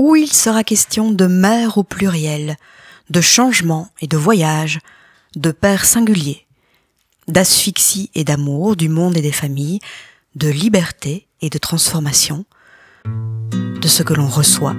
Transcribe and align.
où 0.00 0.16
il 0.16 0.32
sera 0.32 0.64
question 0.64 1.10
de 1.10 1.26
mère 1.26 1.76
au 1.76 1.82
pluriel, 1.82 2.56
de 3.10 3.20
changement 3.20 3.90
et 4.00 4.06
de 4.06 4.16
voyage, 4.16 4.78
de 5.36 5.50
père 5.50 5.84
singulier, 5.84 6.46
d'asphyxie 7.28 8.10
et 8.14 8.24
d'amour 8.24 8.76
du 8.76 8.88
monde 8.88 9.18
et 9.18 9.20
des 9.20 9.30
familles, 9.30 9.78
de 10.36 10.48
liberté 10.48 11.26
et 11.42 11.50
de 11.50 11.58
transformation, 11.58 12.46
de 13.04 13.88
ce 13.88 14.02
que 14.02 14.14
l'on 14.14 14.26
reçoit 14.26 14.74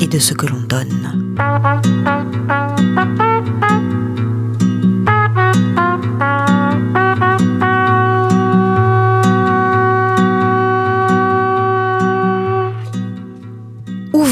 et 0.00 0.06
de 0.06 0.20
ce 0.20 0.32
que 0.32 0.46
l'on 0.46 0.60
donne. 0.60 1.34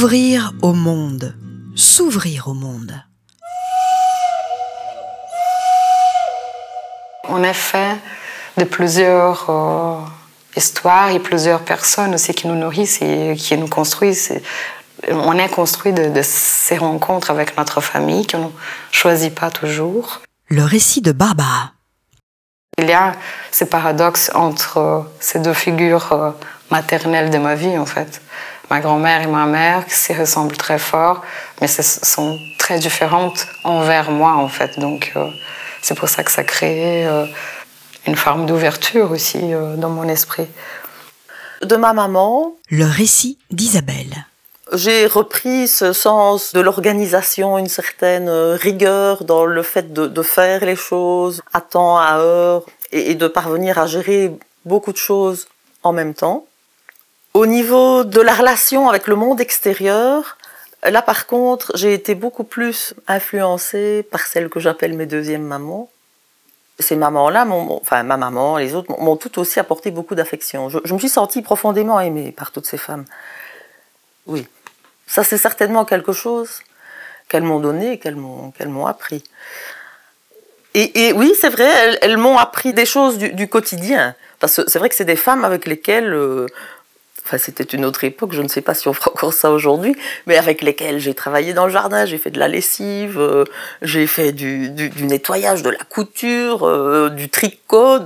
Ouvrir 0.02 0.54
au 0.62 0.72
monde, 0.72 1.34
s'ouvrir 1.76 2.48
au 2.48 2.54
monde. 2.54 2.94
On 7.28 7.42
est 7.42 7.52
fait 7.52 7.98
de 8.56 8.64
plusieurs 8.64 9.50
euh, 9.50 9.96
histoires 10.56 11.10
et 11.10 11.18
plusieurs 11.18 11.60
personnes 11.60 12.14
aussi 12.14 12.32
qui 12.32 12.48
nous 12.48 12.54
nourrissent 12.54 13.02
et 13.02 13.34
qui 13.36 13.58
nous 13.58 13.68
construisent. 13.68 14.40
On 15.10 15.36
est 15.36 15.50
construit 15.50 15.92
de, 15.92 16.08
de 16.08 16.22
ces 16.22 16.78
rencontres 16.78 17.30
avec 17.30 17.58
notre 17.58 17.82
famille 17.82 18.26
qu'on 18.26 18.46
ne 18.46 18.50
choisit 18.92 19.34
pas 19.34 19.50
toujours. 19.50 20.22
Le 20.48 20.64
récit 20.64 21.02
de 21.02 21.12
Barbara. 21.12 21.72
Il 22.78 22.86
y 22.86 22.94
a 22.94 23.12
ces 23.50 23.66
paradoxes 23.66 24.30
entre 24.34 25.10
ces 25.20 25.40
deux 25.40 25.52
figures 25.52 26.10
euh, 26.12 26.30
maternelles 26.70 27.28
de 27.28 27.36
ma 27.36 27.54
vie, 27.54 27.76
en 27.76 27.84
fait. 27.84 28.22
Ma 28.70 28.78
grand-mère 28.78 29.22
et 29.22 29.26
ma 29.26 29.46
mère 29.46 29.84
qui 29.84 29.94
s'y 29.94 30.14
ressemblent 30.14 30.56
très 30.56 30.78
fort, 30.78 31.22
mais 31.60 31.68
elles 31.76 31.84
sont 31.84 32.38
très 32.56 32.78
différentes 32.78 33.48
envers 33.64 34.12
moi, 34.12 34.34
en 34.34 34.46
fait. 34.46 34.78
Donc, 34.78 35.12
euh, 35.16 35.28
c'est 35.82 35.96
pour 35.96 36.08
ça 36.08 36.22
que 36.22 36.30
ça 36.30 36.44
crée 36.44 37.04
euh, 37.04 37.26
une 38.06 38.14
forme 38.14 38.46
d'ouverture 38.46 39.10
aussi 39.10 39.40
euh, 39.42 39.74
dans 39.74 39.90
mon 39.90 40.08
esprit. 40.08 40.46
De 41.62 41.74
ma 41.74 41.92
maman. 41.92 42.54
Le 42.68 42.84
récit 42.84 43.38
d'Isabelle. 43.50 44.26
J'ai 44.72 45.06
repris 45.06 45.66
ce 45.66 45.92
sens 45.92 46.52
de 46.52 46.60
l'organisation, 46.60 47.58
une 47.58 47.68
certaine 47.68 48.30
rigueur 48.30 49.24
dans 49.24 49.46
le 49.46 49.62
fait 49.64 49.92
de, 49.92 50.06
de, 50.06 50.22
faire 50.22 50.64
les 50.64 50.76
choses 50.76 51.42
à 51.52 51.60
temps, 51.60 51.98
à 51.98 52.18
heure, 52.18 52.62
et, 52.92 53.10
et 53.10 53.14
de 53.16 53.26
parvenir 53.26 53.78
à 53.78 53.88
gérer 53.88 54.32
beaucoup 54.64 54.92
de 54.92 54.96
choses 54.96 55.48
en 55.82 55.92
même 55.92 56.14
temps. 56.14 56.46
Au 57.32 57.46
niveau 57.46 58.02
de 58.02 58.20
la 58.20 58.34
relation 58.34 58.88
avec 58.88 59.06
le 59.06 59.14
monde 59.14 59.40
extérieur, 59.40 60.36
là 60.82 61.00
par 61.00 61.26
contre, 61.26 61.70
j'ai 61.76 61.94
été 61.94 62.16
beaucoup 62.16 62.42
plus 62.42 62.94
influencée 63.06 64.04
par 64.10 64.26
celles 64.26 64.48
que 64.48 64.58
j'appelle 64.58 64.94
mes 64.94 65.06
deuxièmes 65.06 65.44
mamans. 65.44 65.90
Ces 66.80 66.96
mamans-là, 66.96 67.46
enfin 67.46 68.02
ma 68.02 68.16
maman, 68.16 68.56
les 68.56 68.74
autres, 68.74 68.90
m'ont 68.98 69.16
toutes 69.16 69.38
aussi 69.38 69.60
apporté 69.60 69.90
beaucoup 69.90 70.14
d'affection. 70.14 70.70
Je, 70.70 70.92
me 70.92 70.98
suis 70.98 71.08
sentie 71.08 71.42
profondément 71.42 72.00
aimée 72.00 72.32
par 72.32 72.50
toutes 72.50 72.66
ces 72.66 72.78
femmes. 72.78 73.04
Oui, 74.26 74.48
ça 75.06 75.22
c'est 75.22 75.38
certainement 75.38 75.84
quelque 75.84 76.12
chose 76.12 76.60
qu'elles 77.28 77.44
m'ont 77.44 77.60
donné, 77.60 77.98
qu'elles 77.98 78.16
m'ont 78.16 78.52
m'ont 78.66 78.86
appris. 78.86 79.22
Et, 80.74 81.12
oui, 81.14 81.34
c'est 81.40 81.48
vrai, 81.48 81.98
elles, 82.00 82.16
m'ont 82.16 82.38
appris 82.38 82.72
des 82.72 82.86
choses 82.86 83.18
du, 83.18 83.32
du 83.32 83.48
quotidien. 83.48 84.14
Parce 84.38 84.56
que 84.56 84.62
c'est 84.70 84.78
vrai 84.78 84.88
que 84.88 84.94
c'est 84.94 85.04
des 85.04 85.16
femmes 85.16 85.44
avec 85.44 85.66
lesquelles 85.66 86.14
euh, 86.14 86.46
Enfin, 87.30 87.38
c'était 87.38 87.62
une 87.62 87.84
autre 87.84 88.02
époque, 88.02 88.32
je 88.32 88.42
ne 88.42 88.48
sais 88.48 88.60
pas 88.60 88.74
si 88.74 88.88
on 88.88 88.92
fera 88.92 89.12
encore 89.12 89.32
ça 89.32 89.52
aujourd'hui, 89.52 89.94
mais 90.26 90.36
avec 90.36 90.62
lesquels 90.62 90.98
j'ai 90.98 91.14
travaillé 91.14 91.52
dans 91.52 91.64
le 91.64 91.70
jardin, 91.70 92.04
j'ai 92.04 92.18
fait 92.18 92.32
de 92.32 92.40
la 92.40 92.48
lessive, 92.48 93.20
euh, 93.20 93.44
j'ai 93.82 94.08
fait 94.08 94.32
du, 94.32 94.72
nettoyage, 95.00 95.62
de 95.62 95.70
la 95.70 95.84
couture, 95.88 96.66
euh, 96.66 97.08
du 97.08 97.28
tricot, 97.28 98.00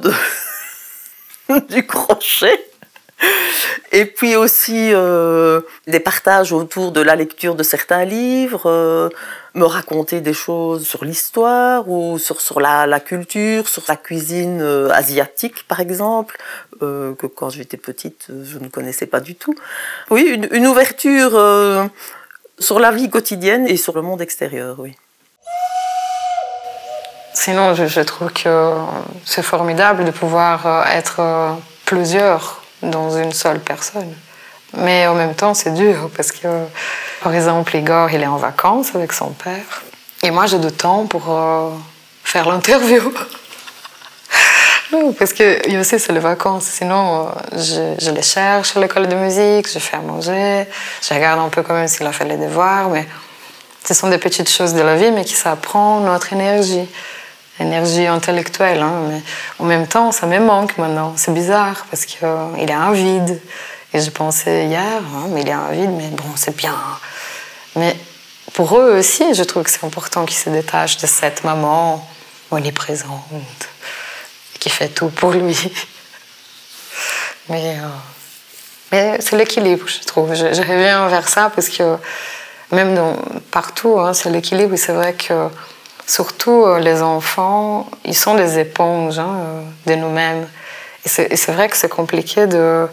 du 1.71 1.87
crochet. 1.87 2.67
Et 3.93 4.07
puis 4.07 4.37
aussi 4.37 4.93
euh, 4.93 5.61
des 5.87 6.01
partages 6.01 6.53
autour 6.53 6.93
de 6.93 7.01
la 7.01 7.17
lecture 7.17 7.55
de 7.55 7.63
certains 7.63 8.05
livres, 8.05 8.63
euh, 8.67 9.09
me 9.55 9.65
raconter 9.65 10.21
des 10.21 10.33
choses 10.33 10.87
sur 10.87 11.05
l'histoire 11.05 11.89
ou 11.89 12.19
sur, 12.19 12.41
sur 12.41 12.61
la, 12.61 12.87
la, 12.87 13.01
culture, 13.01 13.69
sur 13.69 13.85
la 13.89 13.97
cuisine 13.97 14.61
euh, 14.63 14.91
asiatique 14.91 15.67
par 15.69 15.81
exemple, 15.81 16.37
que 16.81 17.27
quand 17.27 17.49
j'étais 17.49 17.79
petite 17.79 18.27
je 18.29 18.59
ne 18.59 18.69
connaissais 18.69 19.07
pas 19.07 19.21
du 19.21 19.37
tout. 19.37 19.55
Oui, 20.11 20.23
une, 20.51 20.67
ouverture 20.67 21.31
sur 22.59 22.79
la 22.79 22.91
vie 22.91 23.09
quotidienne 23.09 23.67
et 23.67 23.79
sur 23.79 23.95
le 23.95 24.03
monde 24.03 24.21
extérieur, 24.21 24.77
oui. 24.79 24.95
Sinon, 27.33 27.75
je 27.75 28.01
trouve 28.01 28.33
que 28.33 28.75
c'est 29.25 29.43
formidable 29.43 30.05
de 30.05 30.11
pouvoir 30.11 30.87
être 30.89 31.57
plusieurs 31.87 32.64
dans 32.91 33.17
une 33.17 33.33
seule 33.33 33.61
personne. 33.61 34.15
Mais 34.77 35.06
en 35.06 35.15
même 35.15 35.34
temps, 35.34 35.55
c'est 35.55 35.72
dur 35.72 36.11
parce 36.17 36.33
que, 36.33 36.49
par 37.22 37.34
exemple, 37.34 37.77
Igor, 37.77 38.11
il 38.11 38.22
est 38.22 38.27
en 38.27 38.37
vacances 38.37 38.95
avec 38.95 39.12
son 39.12 39.31
père. 39.31 39.83
Et 40.22 40.31
moi, 40.31 40.47
j'ai 40.47 40.59
du 40.59 40.72
temps 40.72 41.06
pour 41.06 41.31
euh, 41.31 41.71
faire 42.25 42.49
l'interview. 42.49 43.12
parce 45.19 45.33
que 45.33 45.78
aussi, 45.78 45.99
c'est 45.99 46.12
les 46.12 46.21
vacances. 46.21 46.65
Sinon, 46.65 47.28
je, 47.53 47.94
je 47.99 48.11
les 48.11 48.23
cherche 48.23 48.77
à 48.77 48.81
l'école 48.81 49.06
de 49.06 49.15
musique, 49.15 49.71
je 49.73 49.78
fais 49.78 49.97
à 49.97 50.00
manger, 50.00 50.67
je 51.03 51.15
regarde 51.15 51.41
un 51.41 51.49
peu 51.49 51.62
quand 51.62 51.75
même 51.75 51.89
s'il 51.89 52.06
a 52.06 52.12
fait 52.12 52.25
les 52.25 52.37
devoirs. 52.37 52.89
Mais 52.89 53.06
ce 53.84 53.94
sont 53.94 54.09
des 54.09 54.19
petites 54.19 54.49
choses 54.49 54.75
de 54.75 54.83
la 54.83 54.97
vie, 54.97 55.11
mais 55.12 55.25
qui 55.25 55.34
s'apprend 55.34 56.00
notre 56.00 56.33
énergie 56.33 56.89
énergie 57.61 58.07
intellectuelle. 58.07 58.81
Hein, 58.81 59.03
mais 59.09 59.23
en 59.59 59.65
même 59.65 59.87
temps, 59.87 60.13
ça 60.13 60.27
me 60.27 60.39
manque 60.39 60.77
maintenant. 60.79 61.15
C'est 61.17 61.33
bizarre 61.33 61.87
parce 61.91 62.05
qu'il 62.05 62.25
euh, 62.25 62.49
y 62.59 62.71
a 62.71 62.79
un 62.79 62.93
vide. 62.93 63.41
Et 63.93 64.01
je 64.01 64.11
pensais 64.11 64.67
hier, 64.67 64.83
hein, 64.83 65.27
mais 65.31 65.43
il 65.43 65.49
y 65.49 65.53
a 65.53 65.59
un 65.59 65.71
vide, 65.71 65.91
mais 65.91 66.09
bon, 66.09 66.25
c'est 66.35 66.57
bien. 66.57 66.75
Mais 67.77 67.97
pour 68.53 68.77
eux 68.79 68.99
aussi, 68.99 69.35
je 69.35 69.43
trouve 69.45 69.63
que 69.63 69.71
c'est 69.71 69.85
important 69.85 70.25
qu'ils 70.25 70.37
se 70.37 70.51
détachent 70.51 70.99
de 70.99 71.07
cette 71.07 71.45
maman 71.45 72.05
omniprésente, 72.51 73.69
qui 74.59 74.71
fait 74.71 74.89
tout 74.89 75.09
pour 75.09 75.33
lui. 75.33 75.57
Mais, 77.51 77.79
euh, 77.79 77.89
mais 78.91 79.21
c'est 79.21 79.37
l'équilibre, 79.37 79.87
je 79.87 80.07
trouve. 80.07 80.35
Je, 80.35 80.55
je, 80.55 80.63
reviens 80.63 81.07
vers 81.09 81.29
ça 81.29 81.51
parce 81.55 81.69
que 81.69 81.99
même 82.73 82.99
partout, 83.51 83.99
hein, 84.01 84.15
c'est 84.15 84.31
l'équilibre. 84.31 84.77
C'est 84.77 84.93
vrai 84.95 85.13
que 85.13 85.51
surtout 86.07 86.65
euh, 86.65 86.79
les 86.79 87.03
enfants, 87.03 87.89
ils 88.05 88.17
sont 88.17 88.35
des 88.35 88.59
éponges 88.59 89.19
hein, 89.19 89.37
euh, 89.37 89.63
de 89.87 89.95
nous-mêmes. 89.95 90.49
Et 91.05 91.09
c'est 91.09 91.53
vrai 91.53 91.69
que 91.69 91.77
c'est 91.77 91.89
compliqué 91.89 92.47
de. 92.47 92.89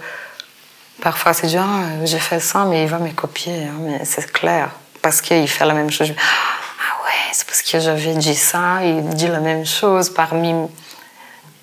Parfois, 1.02 1.34
c'est 1.34 1.48
dire, 1.48 1.64
ah, 1.66 2.06
j'ai 2.06 2.20
fait 2.20 2.40
ça, 2.40 2.66
mais 2.66 2.84
il 2.84 2.90
va 2.90 3.00
me 3.00 3.10
copier. 3.12 3.64
Hein, 3.64 3.78
mais 3.80 4.06
c'est 4.06 4.32
clair, 4.32 4.70
parce 5.02 5.22
qu'il 5.22 5.48
fait 5.48 5.66
la 5.66 5.74
même 5.74 5.90
chose. 5.90 6.12
Ah 6.18 7.06
ouais, 7.06 7.32
c'est 7.32 7.48
parce 7.48 7.62
que 7.62 7.80
j'avais 7.80 8.14
dit 8.16 8.36
ça, 8.36 8.84
il 8.84 9.08
dit 9.10 9.28
la 9.28 9.40
même 9.40 9.66
chose 9.66 10.10
par 10.10 10.34
mim... 10.34 10.68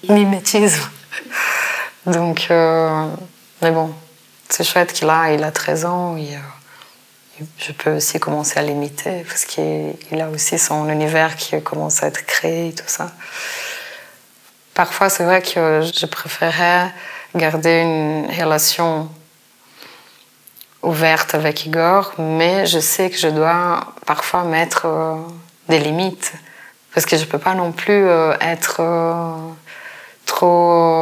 mimétisme. 0.09 0.89
Donc, 2.07 2.47
euh... 2.51 3.07
mais 3.61 3.71
bon, 3.71 3.93
c'est 4.49 4.65
chouette 4.65 4.95
qu'il 4.95 5.11
a, 5.11 5.33
il 5.33 5.45
a 5.45 5.51
13 5.51 5.85
ans. 5.85 6.17
Euh 6.17 6.58
je 7.59 7.72
peux 7.72 7.97
aussi 7.97 8.19
commencer 8.21 8.59
à 8.59 8.62
l'imiter 8.62 9.25
parce 9.26 9.44
qu'il 9.44 10.21
a 10.21 10.28
aussi 10.28 10.59
son 10.59 10.88
univers 10.88 11.37
qui 11.37 11.60
commence 11.62 12.03
à 12.03 12.09
être 12.09 12.25
créé 12.26 12.69
et 12.69 12.75
tout 12.75 12.88
ça. 12.88 13.12
Parfois, 14.75 15.09
c'est 15.09 15.25
vrai 15.25 15.43
que 15.43 15.82
je 15.82 16.06
préférais 16.06 16.93
garder 17.34 17.81
une 17.81 18.26
relation 18.31 19.09
ouverte 20.82 21.34
avec 21.34 21.66
Igor, 21.66 22.12
mais 22.19 22.66
je 22.66 22.79
sais 22.79 23.11
que 23.11 23.17
je 23.17 23.29
dois 23.29 23.94
parfois 24.06 24.44
mettre 24.44 24.87
euh, 24.87 25.17
des 25.69 25.81
limites 25.81 26.32
parce 26.94 27.06
que 27.06 27.17
je 27.17 27.25
peux 27.25 27.38
pas 27.38 27.55
non 27.55 27.73
plus 27.73 28.06
euh, 28.06 28.34
être 28.41 28.76
euh, 28.81 29.37
trop 30.26 30.98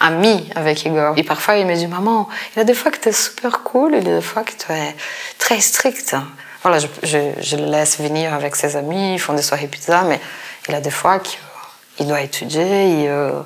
ami 0.00 0.50
avec 0.54 0.84
Igor. 0.84 1.14
Et 1.16 1.22
parfois, 1.22 1.56
il 1.56 1.66
me 1.66 1.74
dit 1.74 1.86
Maman, 1.86 2.28
il 2.54 2.58
y 2.58 2.62
a 2.62 2.64
des 2.64 2.74
fois 2.74 2.90
que 2.90 2.98
tu 2.98 3.10
es 3.10 3.12
super 3.12 3.62
cool, 3.62 3.94
il 3.94 4.08
y 4.08 4.10
a 4.10 4.16
des 4.16 4.22
fois 4.22 4.42
que 4.42 4.52
tu 4.52 4.72
es 4.72 4.96
très 5.38 5.60
strict. 5.60 6.16
Voilà, 6.62 6.78
je, 6.78 7.56
le 7.56 7.66
laisse 7.66 7.98
venir 8.00 8.34
avec 8.34 8.56
ses 8.56 8.76
amis, 8.76 9.14
ils 9.14 9.18
font 9.18 9.34
des 9.34 9.42
soirées 9.42 9.66
pizza, 9.66 10.02
mais 10.02 10.20
il 10.68 10.72
y 10.72 10.74
a 10.74 10.80
des 10.80 10.90
fois 10.90 11.20
qu'il 11.20 12.06
doit 12.06 12.20
étudier, 12.20 13.08
euh, 13.08 13.40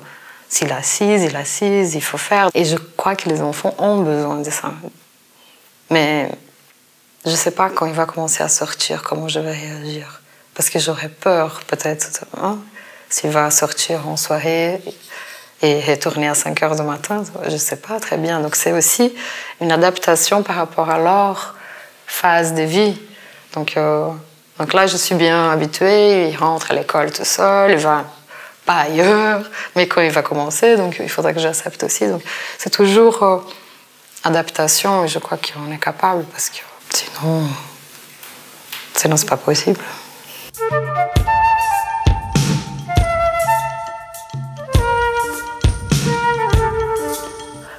s'il 0.49 0.71
assise, 0.71 1.23
il 1.23 1.35
assise, 1.35 1.95
il 1.95 2.03
faut 2.03 2.17
faire. 2.17 2.49
Et 2.53 2.65
je 2.65 2.75
crois 2.75 3.15
que 3.15 3.29
les 3.29 3.41
enfants 3.41 3.73
ont 3.77 4.01
besoin 4.01 4.37
de 4.37 4.49
ça. 4.49 4.73
Mais 5.89 6.29
je 7.25 7.31
ne 7.31 7.35
sais 7.35 7.51
pas 7.51 7.69
quand 7.69 7.85
il 7.85 7.93
va 7.93 8.05
commencer 8.05 8.43
à 8.43 8.49
sortir, 8.49 9.01
comment 9.03 9.27
je 9.27 9.39
vais 9.39 9.53
réagir. 9.53 10.21
Parce 10.53 10.69
que 10.69 10.79
j'aurais 10.79 11.09
peur, 11.09 11.61
peut-être, 11.67 12.25
hein, 12.41 12.59
s'il 13.09 13.29
va 13.29 13.51
sortir 13.51 14.07
en 14.07 14.17
soirée 14.17 14.81
et 15.61 15.79
retourner 15.81 16.27
à 16.27 16.35
5 16.35 16.63
heures 16.63 16.75
du 16.75 16.81
matin, 16.81 17.23
je 17.45 17.51
ne 17.51 17.57
sais 17.57 17.77
pas 17.77 17.99
très 17.99 18.17
bien. 18.17 18.39
Donc 18.41 18.55
c'est 18.55 18.71
aussi 18.71 19.15
une 19.61 19.71
adaptation 19.71 20.43
par 20.43 20.57
rapport 20.57 20.89
à 20.89 20.99
l'heure 20.99 21.55
phase 22.07 22.53
de 22.53 22.63
vie. 22.63 22.97
Donc, 23.53 23.77
euh, 23.77 24.09
donc 24.59 24.73
là, 24.73 24.87
je 24.87 24.97
suis 24.97 25.15
bien 25.15 25.49
habituée. 25.51 26.29
Il 26.29 26.37
rentre 26.37 26.71
à 26.71 26.73
l'école 26.73 27.11
tout 27.11 27.25
seul, 27.25 27.71
il 27.71 27.77
va 27.77 28.05
pas 28.65 28.79
ailleurs, 28.79 29.43
mais 29.75 29.87
quand 29.87 30.01
il 30.01 30.11
va 30.11 30.23
commencer, 30.23 30.75
donc 30.75 30.97
il 30.99 31.09
faudra 31.09 31.33
que 31.33 31.39
j'accepte 31.39 31.83
aussi. 31.83 32.07
Donc 32.07 32.23
c'est 32.57 32.71
toujours 32.71 33.23
euh, 33.23 33.37
adaptation 34.23 35.05
et 35.05 35.07
je 35.07 35.19
crois 35.19 35.37
qu'on 35.37 35.71
est 35.71 35.77
capable 35.77 36.23
parce 36.25 36.49
que 36.49 36.57
sinon, 36.89 37.47
sinon 38.95 39.17
c'est 39.17 39.29
pas 39.29 39.37
possible. 39.37 39.79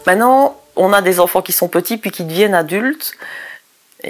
Maintenant, 0.07 0.57
on 0.77 0.93
a 0.93 1.03
des 1.03 1.21
enfants 1.21 1.43
qui 1.43 1.53
sont 1.53 1.69
petits 1.69 1.97
puis 1.97 2.11
qui 2.11 2.25
deviennent 2.25 2.55
adultes. 2.55 3.13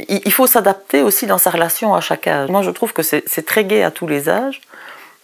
Il 0.09 0.33
faut 0.33 0.47
s'adapter 0.47 1.03
aussi 1.03 1.27
dans 1.27 1.39
sa 1.39 1.51
relation 1.51 1.95
à 1.95 2.01
chaque 2.01 2.27
âge. 2.27 2.51
Moi, 2.51 2.63
je 2.63 2.71
trouve 2.71 2.93
que 2.93 3.03
c'est 3.03 3.47
très 3.47 3.65
gai 3.65 3.83
à 3.83 3.91
tous 3.91 4.07
les 4.07 4.29
âges. 4.29 4.61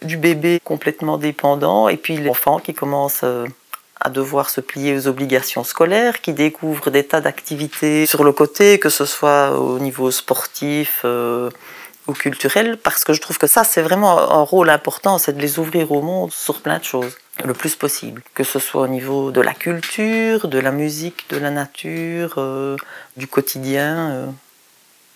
Du 0.01 0.17
bébé 0.17 0.59
complètement 0.63 1.17
dépendant 1.17 1.87
et 1.87 1.97
puis 1.97 2.17
l'enfant 2.17 2.59
qui 2.59 2.73
commence 2.73 3.21
euh, 3.23 3.45
à 4.01 4.09
devoir 4.09 4.49
se 4.49 4.59
plier 4.59 4.97
aux 4.97 5.07
obligations 5.07 5.63
scolaires, 5.63 6.19
qui 6.21 6.33
découvre 6.33 6.89
des 6.89 7.05
tas 7.05 7.21
d'activités 7.21 8.05
sur 8.05 8.25
le 8.25 8.33
côté, 8.33 8.79
que 8.79 8.89
ce 8.89 9.05
soit 9.05 9.57
au 9.57 9.79
niveau 9.79 10.11
sportif 10.11 11.01
euh, 11.05 11.49
ou 12.07 12.13
culturel, 12.13 12.77
parce 12.77 13.05
que 13.05 13.13
je 13.13 13.21
trouve 13.21 13.37
que 13.37 13.47
ça, 13.47 13.63
c'est 13.63 13.81
vraiment 13.81 14.19
un 14.19 14.41
rôle 14.41 14.69
important, 14.69 15.17
c'est 15.19 15.37
de 15.37 15.41
les 15.41 15.57
ouvrir 15.57 15.89
au 15.93 16.01
monde 16.01 16.33
sur 16.33 16.59
plein 16.59 16.79
de 16.79 16.83
choses 16.83 17.15
le 17.43 17.53
plus 17.53 17.75
possible, 17.75 18.21
que 18.33 18.43
ce 18.43 18.59
soit 18.59 18.83
au 18.83 18.87
niveau 18.87 19.31
de 19.31 19.41
la 19.41 19.53
culture, 19.53 20.47
de 20.47 20.59
la 20.59 20.71
musique, 20.71 21.29
de 21.29 21.37
la 21.37 21.49
nature, 21.49 22.35
euh, 22.37 22.77
du 23.17 23.27
quotidien. 23.27 24.11
Euh. 24.11 24.27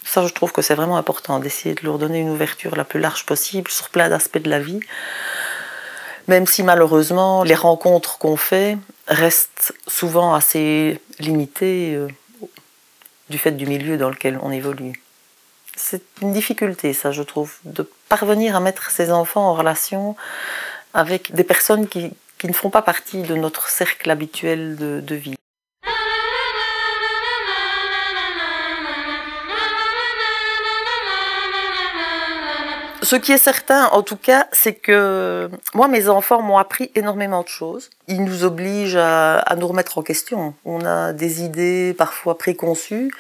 Ça, 0.04 0.26
je 0.26 0.34
trouve 0.34 0.52
que 0.52 0.62
c'est 0.62 0.76
vraiment 0.76 0.98
important 0.98 1.40
d'essayer 1.40 1.76
de 1.76 1.84
leur 1.84 1.98
donner 2.00 2.20
une 2.20 2.30
ouverture 2.30 2.76
la 2.76 2.86
plus 2.86 3.00
large 3.00 3.26
possible 3.26 3.70
sur 3.70 3.90
plein 3.90 4.10
d'aspects 4.10 4.40
de 4.40 4.50
la 4.50 4.60
vie. 4.60 4.80
Même 6.28 6.48
si 6.48 6.64
malheureusement, 6.64 7.44
les 7.44 7.56
rencontres 7.56 8.18
qu'on 8.18 8.36
fait 8.36 8.78
restent 9.08 9.74
souvent 9.88 10.34
assez 10.34 11.00
limitées 11.20 11.96
euh, 11.96 12.08
du 13.30 13.38
fait 13.38 13.52
du 13.52 13.66
milieu 13.66 13.98
dans 13.98 14.10
lequel 14.10 14.40
on 14.42 14.52
évolue. 14.52 15.02
C'est 15.76 16.02
une 16.22 16.34
difficulté, 16.34 16.94
ça, 16.94 17.12
je 17.12 17.22
trouve, 17.22 17.54
de 17.64 17.88
parvenir 18.10 18.56
à 18.56 18.60
mettre 18.60 18.90
ses 18.90 19.12
enfants 19.12 19.50
en 19.50 19.54
relation 19.54 20.16
avec 20.98 21.32
des 21.36 21.44
personnes 21.44 21.88
qui, 21.88 22.12
ne 22.44 22.54
font 22.54 22.72
pas 22.72 22.82
partie 22.82 23.22
de 23.22 23.36
notre 23.36 23.70
cercle 23.70 24.10
habituel 24.10 24.76
de, 24.76 25.16
vie. 25.16 25.36
Ce 33.04 33.16
qui 33.16 33.32
est 33.32 33.38
certain, 33.38 33.86
en 33.90 34.02
tout 34.02 34.18
cas, 34.18 34.48
c'est 34.52 34.74
que 34.74 35.52
moi, 35.76 35.88
mes 35.88 36.10
enfants 36.10 36.42
m'ont 36.42 36.58
appris 36.58 36.92
énormément 36.96 37.44
de 37.44 37.48
choses. 37.48 37.92
Ils 38.08 38.24
nous 38.24 38.44
obligent 38.44 38.98
à, 38.98 39.56
nous 39.56 39.68
remettre 39.68 40.00
en 40.00 40.02
question. 40.02 40.56
On 40.66 40.84
a 40.84 41.14
des 41.14 41.44
idées 41.44 41.94
parfois 41.96 42.40
préconçues. 42.40 43.14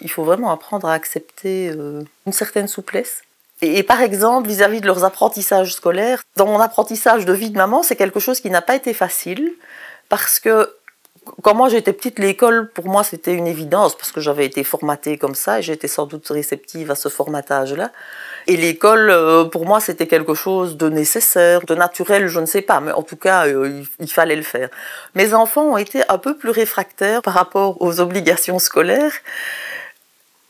Il 0.00 0.10
faut 0.10 0.24
vraiment 0.24 0.52
apprendre 0.52 0.86
à 0.88 0.92
accepter 0.92 1.70
euh, 1.70 2.02
une 2.26 2.32
certaine 2.32 2.68
souplesse 2.68 3.22
et, 3.62 3.84
par 3.84 4.02
exemple, 4.02 4.48
vis-à-vis 4.48 4.80
de 4.80 4.86
leurs 4.86 5.04
apprentissages 5.04 5.74
scolaires, 5.74 6.22
dans 6.36 6.46
mon 6.46 6.58
apprentissage 6.58 7.24
de 7.24 7.32
vie 7.32 7.50
de 7.50 7.56
maman, 7.56 7.84
c'est 7.84 7.96
quelque 7.96 8.18
chose 8.18 8.40
qui 8.40 8.50
n'a 8.50 8.60
pas 8.60 8.74
été 8.74 8.92
facile 8.92 9.52
parce 10.08 10.40
que 10.40 10.68
quand 11.42 11.54
moi 11.54 11.68
j'étais 11.68 11.92
petite, 11.92 12.18
l'école 12.18 12.68
pour 12.70 12.86
moi 12.88 13.04
c'était 13.04 13.32
une 13.32 13.46
évidence 13.46 13.96
parce 13.96 14.10
que 14.10 14.20
j'avais 14.20 14.44
été 14.44 14.64
formatée 14.64 15.18
comme 15.18 15.36
ça 15.36 15.60
et 15.60 15.62
j'étais 15.62 15.86
sans 15.86 16.06
doute 16.06 16.26
réceptive 16.28 16.90
à 16.90 16.96
ce 16.96 17.08
formatage-là. 17.08 17.92
Et 18.48 18.56
l'école 18.56 19.08
euh, 19.10 19.44
pour 19.44 19.64
moi 19.64 19.78
c'était 19.78 20.08
quelque 20.08 20.34
chose 20.34 20.76
de 20.76 20.88
nécessaire, 20.88 21.60
de 21.64 21.76
naturel, 21.76 22.26
je 22.26 22.40
ne 22.40 22.46
sais 22.46 22.62
pas, 22.62 22.80
mais 22.80 22.90
en 22.90 23.02
tout 23.02 23.16
cas 23.16 23.46
euh, 23.46 23.82
il 24.00 24.10
fallait 24.10 24.34
le 24.34 24.42
faire. 24.42 24.68
Mes 25.14 25.32
enfants 25.32 25.62
ont 25.62 25.76
été 25.76 26.02
un 26.08 26.18
peu 26.18 26.36
plus 26.36 26.50
réfractaires 26.50 27.22
par 27.22 27.34
rapport 27.34 27.80
aux 27.80 28.00
obligations 28.00 28.58
scolaires 28.58 29.14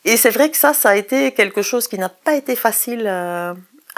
et 0.04 0.16
c'est 0.16 0.30
vrai 0.30 0.50
que 0.50 0.56
ça, 0.56 0.74
ça 0.74 0.90
a 0.90 0.96
été 0.96 1.32
quelque 1.32 1.62
chose 1.62 1.86
qui 1.86 1.98
n'a 1.98 2.08
pas 2.08 2.34
été 2.34 2.56
facile 2.56 3.06
à, 3.06 3.54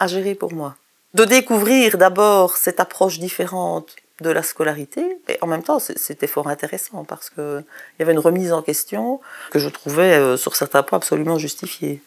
gérer 0.07 0.35
pour 0.35 0.53
moi. 0.53 0.77
De 1.15 1.25
découvrir 1.25 1.97
d'abord 1.97 2.57
cette 2.57 2.81
approche 2.81 3.19
différente 3.19 3.97
de 4.21 4.31
la 4.31 4.43
scolarité, 4.43 5.19
et 5.29 5.39
en 5.41 5.47
même 5.47 5.63
temps, 5.63 5.79
c'était 5.79 6.27
fort 6.27 6.49
intéressant 6.49 7.05
parce 7.05 7.31
qu'il 7.31 7.65
y 7.99 8.03
avait 8.03 8.13
une 8.13 8.21
remise 8.21 8.53
en 8.53 8.63
question 8.63 9.21
que 9.51 9.59
je 9.59 9.69
trouvais 9.69 10.15
euh, 10.15 10.37
sur 10.37 10.55
certains 10.55 10.83
points 10.83 10.99
absolument 10.99 11.39
justifiée. 11.39 12.01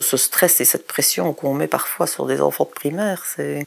Ce 0.00 0.18
stress 0.18 0.60
et 0.60 0.66
cette 0.66 0.86
pression 0.86 1.32
qu'on 1.32 1.54
met 1.54 1.68
parfois 1.68 2.06
sur 2.06 2.26
des 2.26 2.42
enfants 2.42 2.64
de 2.64 2.74
primaire, 2.74 3.24
c'est 3.24 3.66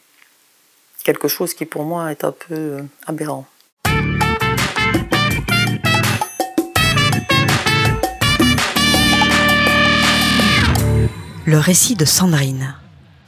quelque 1.02 1.26
chose 1.26 1.54
qui 1.54 1.64
pour 1.64 1.82
moi 1.82 2.12
est 2.12 2.22
un 2.22 2.30
peu 2.32 2.54
euh, 2.54 2.82
aberrant. 3.06 3.46
Le 11.50 11.58
récit 11.58 11.96
de 11.96 12.04
Sandrine. 12.04 12.76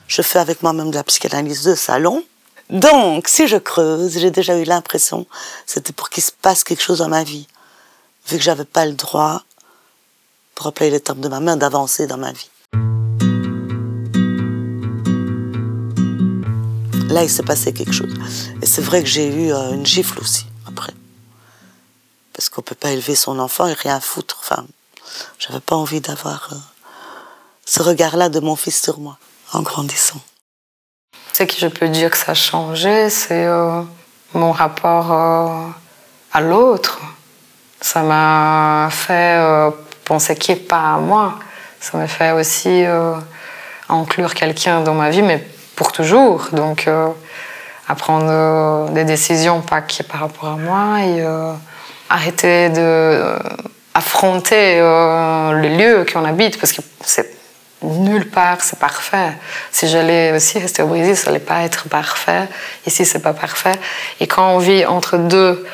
Je 0.07 0.23
fais 0.23 0.39
avec 0.39 0.63
moi-même 0.63 0.93
de 0.93 0.95
la 0.95 1.03
psychanalyse 1.03 1.65
de 1.65 1.75
salon. 1.75 2.23
Donc, 2.71 3.27
si 3.27 3.49
je 3.49 3.57
creuse, 3.57 4.17
j'ai 4.17 4.31
déjà 4.31 4.57
eu 4.57 4.63
l'impression, 4.63 5.27
c'était 5.67 5.93
pour 5.93 6.09
qu'il 6.09 6.23
se 6.23 6.31
passe 6.31 6.63
quelque 6.63 6.85
chose 6.85 6.99
dans 6.99 7.09
ma 7.09 7.25
vie. 7.25 7.49
Vu 8.29 8.37
que 8.39 8.45
j'avais 8.45 8.65
pas 8.65 8.87
le 8.87 8.93
droit, 8.93 9.43
pour 10.55 10.67
rappeler 10.67 10.89
les 10.91 11.01
termes 11.01 11.21
de 11.21 11.29
ma 11.29 11.41
mère, 11.41 11.57
d'avancer 11.57 12.07
dans 12.07 12.17
ma 12.17 12.31
vie. 12.31 12.49
Là, 17.09 17.25
il 17.25 17.31
s'est 17.31 17.43
passé 17.43 17.73
quelque 17.73 17.93
chose. 17.93 18.15
Et 18.63 18.67
c'est 18.67 18.83
vrai 18.83 19.03
que 19.03 19.09
j'ai 19.09 19.27
eu 19.27 19.53
euh, 19.53 19.73
une 19.73 19.85
gifle 19.85 20.21
aussi, 20.21 20.47
après. 20.69 20.95
Parce 22.35 22.49
qu'on 22.51 22.63
peut 22.63 22.77
pas 22.77 22.93
élever 22.93 23.17
son 23.17 23.41
enfant 23.41 23.67
et 23.67 23.75
rien 23.75 23.99
foutre. 23.99 24.39
Enfin, 24.43 24.65
j'avais 25.41 25.61
pas 25.61 25.75
envie 25.75 26.01
d'avoir 26.01 26.51
euh, 26.53 26.57
ce 27.65 27.83
regard-là 27.83 28.29
de 28.29 28.41
mon 28.41 28.57
fils 28.57 28.83
sur 28.83 28.99
moi 28.99 29.19
en 29.53 29.63
grandissant. 29.63 30.21
Ce 31.33 31.45
que 31.45 31.55
je 31.57 31.67
peux 31.67 31.89
dire 31.89 32.11
que 32.11 32.17
ça 32.17 32.33
a 32.33 32.35
changé, 32.35 33.09
c'est 33.09 33.47
euh, 33.47 33.81
mon 34.35 34.53
rapport 34.53 35.13
euh, 35.13 35.69
à 36.33 36.41
l'autre. 36.41 37.01
Ça 37.81 38.03
m'a 38.03 38.89
fait 38.91 39.39
euh, 39.39 39.71
penser 40.05 40.37
qu'il 40.37 40.57
n'est 40.57 40.61
pas 40.61 40.95
à 40.95 40.99
moi. 40.99 41.39
Ça 41.81 41.97
m'a 41.99 42.07
fait 42.07 42.31
aussi 42.33 42.85
inclure 43.89 44.35
quelqu'un 44.35 44.83
dans 44.83 44.95
ma 44.95 45.11
vie, 45.11 45.23
mais 45.23 45.45
pour 45.75 45.91
toujours. 45.91 46.49
Donc, 46.53 46.89
à 47.89 47.95
prendre 47.97 48.89
des 48.91 49.03
décisions 49.03 49.63
pas 49.63 49.81
qui 49.81 50.05
par 50.05 50.21
rapport 50.21 50.51
à 50.51 50.57
moi 50.57 51.01
et 51.01 51.27
arrêter 52.09 52.69
de 52.69 53.37
affronter 53.95 54.79
le 54.79 55.77
lieu 55.77 56.07
qu'on 56.13 56.25
habite 56.25 56.61
parce 56.61 56.73
que 56.73 56.83
c'est 57.05 57.42
nulle 57.83 58.29
part 58.29 58.61
c'est 58.61 58.79
parfait. 58.79 59.33
Si 59.71 59.89
j'allais 59.89 60.33
aussi 60.33 60.59
rester 60.59 60.83
au 60.83 60.87
Brésil, 60.87 61.17
ça 61.17 61.27
n'allait 61.27 61.45
pas 61.45 61.63
être 61.63 61.89
parfait. 61.89 62.49
Ici, 62.87 63.05
c'est 63.05 63.21
pas 63.21 63.33
parfait. 63.33 63.75
Et 64.21 64.27
quand 64.27 64.55
on 64.55 64.59
vit 64.59 64.85
entre 64.87 65.17
deux 65.17 65.65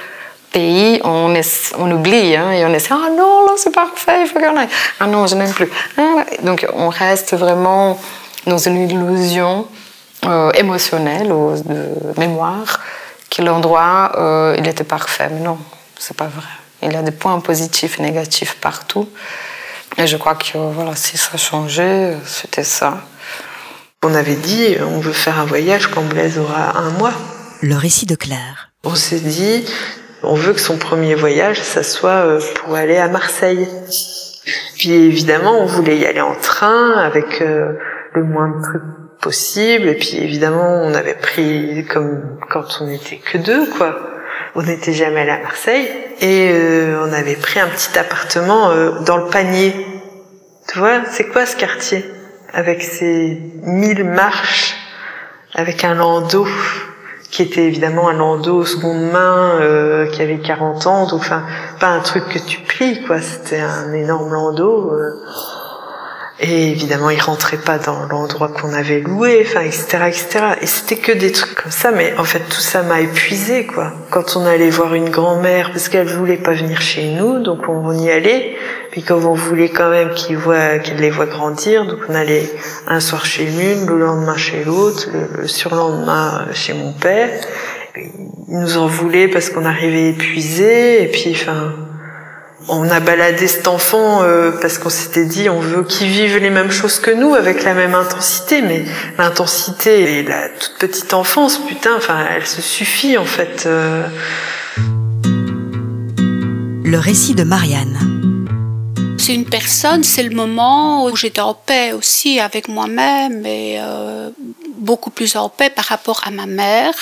pays, 0.52 1.00
on, 1.04 1.34
on 1.78 1.90
oublie 1.90 2.34
hein, 2.36 2.50
et 2.52 2.64
on 2.64 2.72
essaie 2.72 2.94
ah 2.94 3.10
non 3.10 3.44
là 3.44 3.52
c'est 3.56 3.74
parfait, 3.74 4.22
il 4.22 4.26
faut 4.26 4.38
qu'on 4.38 4.56
aille. 4.56 4.68
Ah 4.98 5.06
non, 5.06 5.26
je 5.26 5.34
n'aime 5.34 5.52
plus. 5.52 5.68
Ah, 5.98 6.24
donc 6.42 6.66
on 6.74 6.88
reste 6.88 7.34
vraiment 7.34 7.98
dans 8.46 8.58
une 8.58 8.88
illusion 8.88 9.66
euh, 10.24 10.50
émotionnelle 10.52 11.30
ou 11.32 11.54
de 11.62 12.18
mémoire 12.18 12.80
que 13.30 13.42
l'endroit 13.42 14.12
euh, 14.16 14.56
il 14.58 14.66
était 14.66 14.84
parfait. 14.84 15.28
Mais 15.30 15.40
non, 15.40 15.58
c'est 15.98 16.16
pas 16.16 16.26
vrai. 16.26 16.46
Il 16.82 16.92
y 16.92 16.96
a 16.96 17.02
des 17.02 17.10
points 17.10 17.38
positifs 17.40 17.98
et 17.98 18.02
négatifs 18.02 18.56
partout. 18.60 19.08
Et 19.96 20.06
je 20.06 20.16
crois 20.16 20.34
que 20.34 20.58
voilà, 20.58 20.94
si 20.94 21.16
ça 21.16 21.36
changeait, 21.36 22.14
c'était 22.24 22.64
ça. 22.64 23.02
On 24.04 24.14
avait 24.14 24.36
dit, 24.36 24.76
on 24.80 25.00
veut 25.00 25.12
faire 25.12 25.40
un 25.40 25.44
voyage 25.44 25.88
quand 25.88 26.02
Blaise 26.02 26.38
aura 26.38 26.78
un 26.78 26.90
mois. 26.90 27.14
Le 27.62 27.74
récit 27.74 28.06
de 28.06 28.14
Claire. 28.14 28.70
On 28.84 28.94
s'est 28.94 29.18
dit, 29.18 29.64
on 30.22 30.34
veut 30.34 30.52
que 30.52 30.60
son 30.60 30.78
premier 30.78 31.14
voyage, 31.14 31.60
ça 31.60 31.82
soit 31.82 32.26
euh, 32.26 32.40
pour 32.56 32.76
aller 32.76 32.96
à 32.96 33.08
Marseille. 33.08 33.66
Puis 34.76 34.92
évidemment, 34.92 35.58
on 35.60 35.66
voulait 35.66 35.98
y 35.98 36.06
aller 36.06 36.20
en 36.20 36.36
train 36.36 36.92
avec 36.92 37.40
euh, 37.40 37.72
le 38.14 38.22
moins 38.22 38.48
de 38.56 38.62
trucs 38.62 38.82
possible. 39.20 39.88
Et 39.88 39.94
puis 39.96 40.16
évidemment, 40.18 40.80
on 40.84 40.94
avait 40.94 41.16
pris 41.16 41.84
comme 41.86 42.38
quand 42.50 42.80
on 42.80 42.88
était 42.88 43.16
que 43.16 43.38
deux, 43.38 43.66
quoi 43.70 44.17
on 44.54 44.62
n'était 44.62 44.92
jamais 44.92 45.20
allé 45.20 45.30
à 45.30 45.42
Marseille 45.42 45.88
et 46.20 46.50
euh, 46.52 47.04
on 47.06 47.12
avait 47.12 47.36
pris 47.36 47.60
un 47.60 47.68
petit 47.68 47.98
appartement 47.98 48.70
euh, 48.70 49.00
dans 49.00 49.16
le 49.16 49.26
panier. 49.26 49.74
Tu 50.70 50.78
vois, 50.78 51.04
c'est 51.10 51.24
quoi 51.28 51.46
ce 51.46 51.56
quartier 51.56 52.04
Avec 52.52 52.82
ses 52.82 53.40
mille 53.62 54.04
marches, 54.04 54.76
avec 55.54 55.84
un 55.84 55.94
landau 55.94 56.46
qui 57.30 57.42
était 57.42 57.64
évidemment 57.64 58.08
un 58.08 58.14
landau 58.14 58.64
seconde 58.64 59.10
main 59.12 59.58
euh, 59.60 60.06
qui 60.06 60.22
avait 60.22 60.38
40 60.38 60.86
ans, 60.86 61.06
donc 61.06 61.20
enfin 61.20 61.44
pas 61.78 61.88
un 61.88 62.00
truc 62.00 62.26
que 62.28 62.38
tu 62.38 62.60
plies 62.60 63.04
quoi, 63.04 63.20
c'était 63.20 63.60
un 63.60 63.92
énorme 63.92 64.32
landau 64.32 64.92
Et 66.40 66.70
évidemment, 66.70 67.10
il 67.10 67.20
rentrait 67.20 67.56
pas 67.56 67.78
dans 67.78 68.06
l'endroit 68.06 68.46
qu'on 68.48 68.72
avait 68.72 69.00
loué, 69.00 69.44
enfin, 69.44 69.62
etc., 69.62 69.98
etc. 70.06 70.28
Et 70.62 70.66
c'était 70.66 70.96
que 70.96 71.10
des 71.10 71.32
trucs 71.32 71.56
comme 71.56 71.72
ça, 71.72 71.90
mais 71.90 72.14
en 72.16 72.22
fait, 72.22 72.38
tout 72.48 72.60
ça 72.60 72.82
m'a 72.82 73.00
épuisé, 73.00 73.66
quoi. 73.66 73.92
Quand 74.10 74.36
on 74.36 74.46
allait 74.46 74.70
voir 74.70 74.94
une 74.94 75.10
grand-mère, 75.10 75.72
parce 75.72 75.88
qu'elle 75.88 76.06
voulait 76.06 76.36
pas 76.36 76.52
venir 76.52 76.80
chez 76.80 77.08
nous, 77.08 77.42
donc 77.42 77.68
on 77.68 77.92
y 77.92 78.08
allait. 78.08 78.56
Puis 78.92 79.02
quand 79.02 79.16
on 79.24 79.34
voulait 79.34 79.70
quand 79.70 79.90
même 79.90 80.10
qu'ils 80.10 80.36
voient, 80.36 80.78
qu'elle 80.78 80.98
les 80.98 81.10
voit 81.10 81.26
grandir, 81.26 81.86
donc 81.86 81.98
on 82.08 82.14
allait 82.14 82.48
un 82.86 83.00
soir 83.00 83.26
chez 83.26 83.44
l'une, 83.44 83.86
le 83.86 83.98
lendemain 83.98 84.36
chez 84.36 84.62
l'autre, 84.62 85.08
le, 85.12 85.48
surlendemain 85.48 86.46
chez 86.52 86.72
mon 86.72 86.92
père. 86.92 87.30
Ils 87.96 88.60
nous 88.60 88.78
en 88.78 88.86
voulaient 88.86 89.26
parce 89.26 89.50
qu'on 89.50 89.64
arrivait 89.64 90.10
épuisé, 90.10 91.02
et 91.02 91.08
puis, 91.08 91.32
enfin, 91.32 91.74
on 92.68 92.90
a 92.90 93.00
baladé 93.00 93.48
cet 93.48 93.66
enfant 93.66 94.22
euh, 94.22 94.52
parce 94.60 94.78
qu'on 94.78 94.90
s'était 94.90 95.24
dit 95.24 95.48
on 95.48 95.60
veut 95.60 95.84
qu'il 95.84 96.08
vive 96.08 96.36
les 96.36 96.50
mêmes 96.50 96.70
choses 96.70 97.00
que 97.00 97.10
nous 97.10 97.34
avec 97.34 97.64
la 97.64 97.74
même 97.74 97.94
intensité, 97.94 98.62
mais 98.62 98.84
l'intensité 99.16 100.18
et 100.18 100.22
la 100.22 100.48
toute 100.50 100.74
petite 100.78 101.14
enfance, 101.14 101.58
putain, 101.58 101.96
enfin, 101.96 102.26
elle 102.30 102.46
se 102.46 102.62
suffit 102.62 103.16
en 103.16 103.24
fait. 103.24 103.64
Euh. 103.66 104.06
Le 106.84 106.98
récit 106.98 107.34
de 107.34 107.44
Marianne. 107.44 107.98
C'est 109.18 109.34
une 109.34 109.44
personne, 109.44 110.04
c'est 110.04 110.22
le 110.22 110.34
moment 110.34 111.04
où 111.06 111.16
j'étais 111.16 111.40
en 111.40 111.54
paix 111.54 111.92
aussi 111.92 112.40
avec 112.40 112.68
moi-même 112.68 113.44
et 113.44 113.76
euh, 113.78 114.30
beaucoup 114.78 115.10
plus 115.10 115.36
en 115.36 115.48
paix 115.48 115.70
par 115.70 115.84
rapport 115.86 116.22
à 116.24 116.30
ma 116.30 116.46
mère, 116.46 116.94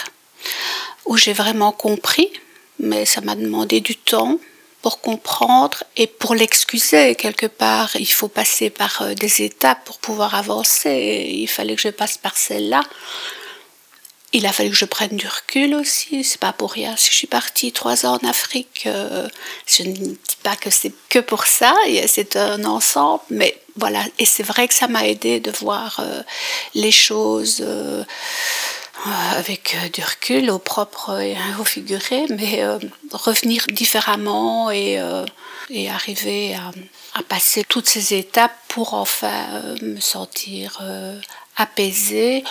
où 1.05 1.17
j'ai 1.17 1.33
vraiment 1.33 1.71
compris, 1.71 2.31
mais 2.81 3.05
ça 3.05 3.21
m'a 3.21 3.37
demandé 3.37 3.81
du 3.81 3.95
temps 3.95 4.39
pour 4.87 5.01
comprendre 5.01 5.83
et 5.97 6.07
pour 6.07 6.37
l'excuser 6.37 7.17
quelque 7.17 7.47
part. 7.47 7.97
Il 7.97 8.07
faut 8.07 8.29
passer 8.29 8.71
par 8.71 9.03
euh, 9.03 9.15
des 9.15 9.43
étapes 9.43 9.85
pour 9.85 9.99
pouvoir 9.99 10.37
avancer. 10.37 11.27
Il 11.29 11.49
fallait 11.49 11.75
que 11.75 11.83
je 11.83 11.89
passe 11.89 12.19
par 12.19 12.37
celle-là. 12.37 12.83
Il 14.33 14.47
a 14.47 14.53
fallu 14.53 14.71
que 14.71 14.77
je 14.77 14.85
prenne 14.85 15.17
du 15.17 15.27
recul 15.27 15.75
aussi. 15.75 16.23
C'est 16.23 16.39
pas 16.39 16.53
pour 16.53 16.71
rien. 16.71 16.95
Si 16.97 17.11
je 17.11 17.17
suis 17.17 17.27
partie 17.27 17.73
trois 17.73 18.07
ans 18.07 18.17
en 18.23 18.29
Afrique, 18.29 18.85
euh, 18.87 19.29
je 19.67 19.83
ne 19.83 19.93
dis 19.93 20.19
pas 20.45 20.55
que 20.55 20.71
c'est 20.71 20.93
que 21.09 21.19
pour 21.19 21.47
ça. 21.47 21.75
C'est 22.07 22.37
un 22.37 22.65
ensemble, 22.65 23.25
mais 23.31 23.61
voilà. 23.75 24.05
Et 24.21 24.25
c'est 24.25 24.45
vrai 24.45 24.69
que 24.69 24.75
ça 24.75 24.87
m'a 24.87 25.09
aidé 25.09 25.41
de 25.41 25.51
voir 25.51 25.99
euh, 25.99 26.23
les 26.77 26.93
choses. 26.93 27.61
Avec 29.05 29.75
euh, 29.75 29.89
du 29.89 30.03
recul 30.03 30.51
au 30.51 30.59
propre 30.59 31.21
et 31.21 31.37
au 31.61 31.65
figuré, 31.65 32.25
mais 32.31 32.63
euh, 32.63 32.79
revenir 33.13 33.67
différemment 33.69 34.71
et, 34.71 34.99
arriver 35.89 36.55
à, 36.55 36.71
à, 37.19 37.23
passer 37.23 37.65
toutes 37.65 37.89
ces 37.89 38.15
étapes 38.15 38.57
pour 38.69 38.95
enfin 38.95 39.75
me 39.83 40.01
sentir 40.01 40.81
apaisée. 41.57 42.45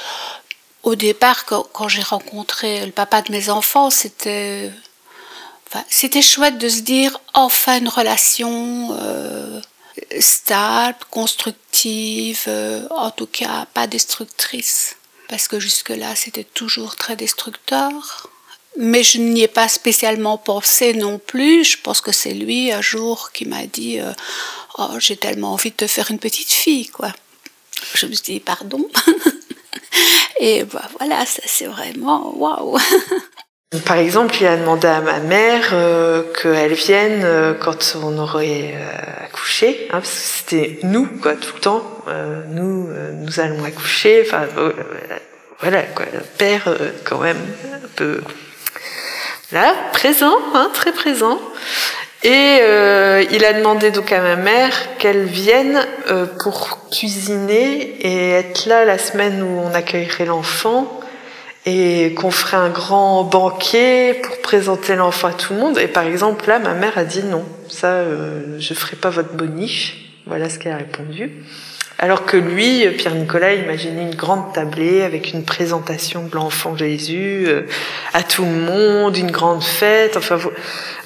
Au 0.83 0.95
départ, 0.95 1.45
quand, 1.45 1.65
quand 1.71 1.87
j'ai 1.87 2.01
rencontré 2.01 2.85
le 2.85 2.91
papa 2.91 3.21
de 3.21 3.31
mes 3.31 3.49
enfants, 3.49 3.89
c'était 3.89 4.69
enfin, 5.67 5.83
c'était 5.89 6.21
chouette 6.21 6.57
de 6.57 6.69
se 6.69 6.81
dire 6.81 7.19
enfin 7.33 7.77
une 7.79 7.87
relation 7.89 8.97
stable, 10.19 10.97
constructive, 11.09 12.49
en 12.91 13.11
tout 13.11 13.27
cas 13.27 13.65
pas 13.73 13.87
destructrice 13.87 14.97
parce 15.29 15.47
que 15.47 15.59
jusque-là 15.59 16.15
c'était 16.15 16.43
toujours 16.43 16.95
très 16.95 17.15
destructeur. 17.15 18.29
Mais 18.77 19.03
je 19.03 19.19
n'y 19.19 19.41
ai 19.41 19.47
pas 19.47 19.69
spécialement 19.69 20.37
pensé 20.37 20.93
non 20.93 21.17
plus. 21.17 21.63
Je 21.63 21.77
pense 21.81 22.01
que 22.01 22.11
c'est 22.11 22.33
lui 22.33 22.71
un 22.73 22.81
jour 22.81 23.31
qui 23.31 23.45
m'a 23.45 23.65
dit 23.65 23.99
euh, 23.99 24.11
Oh, 24.77 24.99
j'ai 24.99 25.15
tellement 25.15 25.53
envie 25.53 25.71
de 25.71 25.75
te 25.77 25.87
faire 25.87 26.11
une 26.11 26.19
petite 26.19 26.51
fille, 26.51 26.87
quoi. 26.87 27.13
Je 27.93 28.05
me 28.05 28.13
suis 28.13 28.23
dit 28.23 28.39
Pardon. 28.41 28.85
Et 30.41 30.65
bah, 30.65 30.89
voilà, 30.99 31.25
ça 31.25 31.41
c'est 31.45 31.67
vraiment 31.67 32.35
waouh. 32.35 32.77
Par 33.83 33.97
exemple, 33.97 34.35
il 34.39 34.47
a 34.47 34.57
demandé 34.57 34.87
à 34.87 35.01
ma 35.01 35.19
mère 35.19 35.69
euh, 35.73 36.23
qu'elle 36.41 36.73
vienne 36.73 37.21
euh, 37.23 37.53
quand 37.53 37.95
on 38.01 38.17
aurait 38.19 38.75
euh, 38.75 39.25
accouché, 39.25 39.87
hein, 39.89 39.99
parce 39.99 40.11
que 40.11 40.17
c'était 40.17 40.79
nous, 40.83 41.07
quoi, 41.21 41.33
tout 41.33 41.53
le 41.55 41.61
temps. 41.61 41.83
Nous, 42.49 42.89
nous 43.13 43.39
allons 43.39 43.63
accoucher. 43.63 44.23
Enfin, 44.25 44.43
voilà, 45.59 45.81
quoi. 45.81 46.05
Le 46.13 46.19
père, 46.37 46.69
quand 47.03 47.17
même, 47.17 47.39
un 47.73 47.87
peu 47.95 48.21
là, 49.51 49.73
présent, 49.91 50.35
hein, 50.53 50.69
très 50.73 50.91
présent. 50.91 51.39
Et 52.23 52.59
il 53.31 53.45
a 53.45 53.53
demandé 53.53 53.89
donc 53.89 54.11
à 54.11 54.21
ma 54.21 54.35
mère 54.35 54.97
qu'elle 54.99 55.25
vienne 55.25 55.83
pour 56.43 56.87
cuisiner 56.91 57.95
et 58.01 58.31
être 58.31 58.67
là 58.67 58.85
la 58.85 58.99
semaine 58.99 59.41
où 59.41 59.61
on 59.61 59.73
accueillerait 59.73 60.25
l'enfant 60.25 61.01
et 61.65 62.13
qu'on 62.13 62.31
ferait 62.31 62.57
un 62.57 62.69
grand 62.69 63.23
banquet 63.23 64.19
pour 64.23 64.39
présenter 64.41 64.95
l'enfant 64.95 65.29
à 65.29 65.33
tout 65.33 65.53
le 65.53 65.59
monde. 65.59 65.77
Et 65.79 65.87
par 65.87 66.03
exemple, 66.03 66.47
là, 66.47 66.59
ma 66.59 66.73
mère 66.73 66.97
a 66.97 67.03
dit 67.03 67.23
non, 67.23 67.43
ça, 67.69 67.87
euh, 67.87 68.57
je 68.59 68.73
ferai 68.73 68.95
pas 68.95 69.09
votre 69.09 69.33
boniche. 69.33 70.11
Voilà 70.27 70.49
ce 70.49 70.59
qu'elle 70.59 70.73
a 70.73 70.77
répondu. 70.77 71.31
Alors 71.97 72.25
que 72.25 72.35
lui, 72.35 72.85
Pierre-Nicolas, 72.97 73.53
imaginait 73.53 74.01
une 74.01 74.15
grande 74.15 74.53
tablée 74.53 75.01
avec 75.01 75.33
une 75.33 75.45
présentation 75.45 76.27
de 76.27 76.35
l'enfant 76.35 76.75
Jésus 76.75 77.45
euh, 77.47 77.61
à 78.13 78.21
tout 78.21 78.43
le 78.43 78.51
monde, 78.51 79.15
une 79.15 79.31
grande 79.31 79.63
fête. 79.63 80.17
Enfin, 80.17 80.37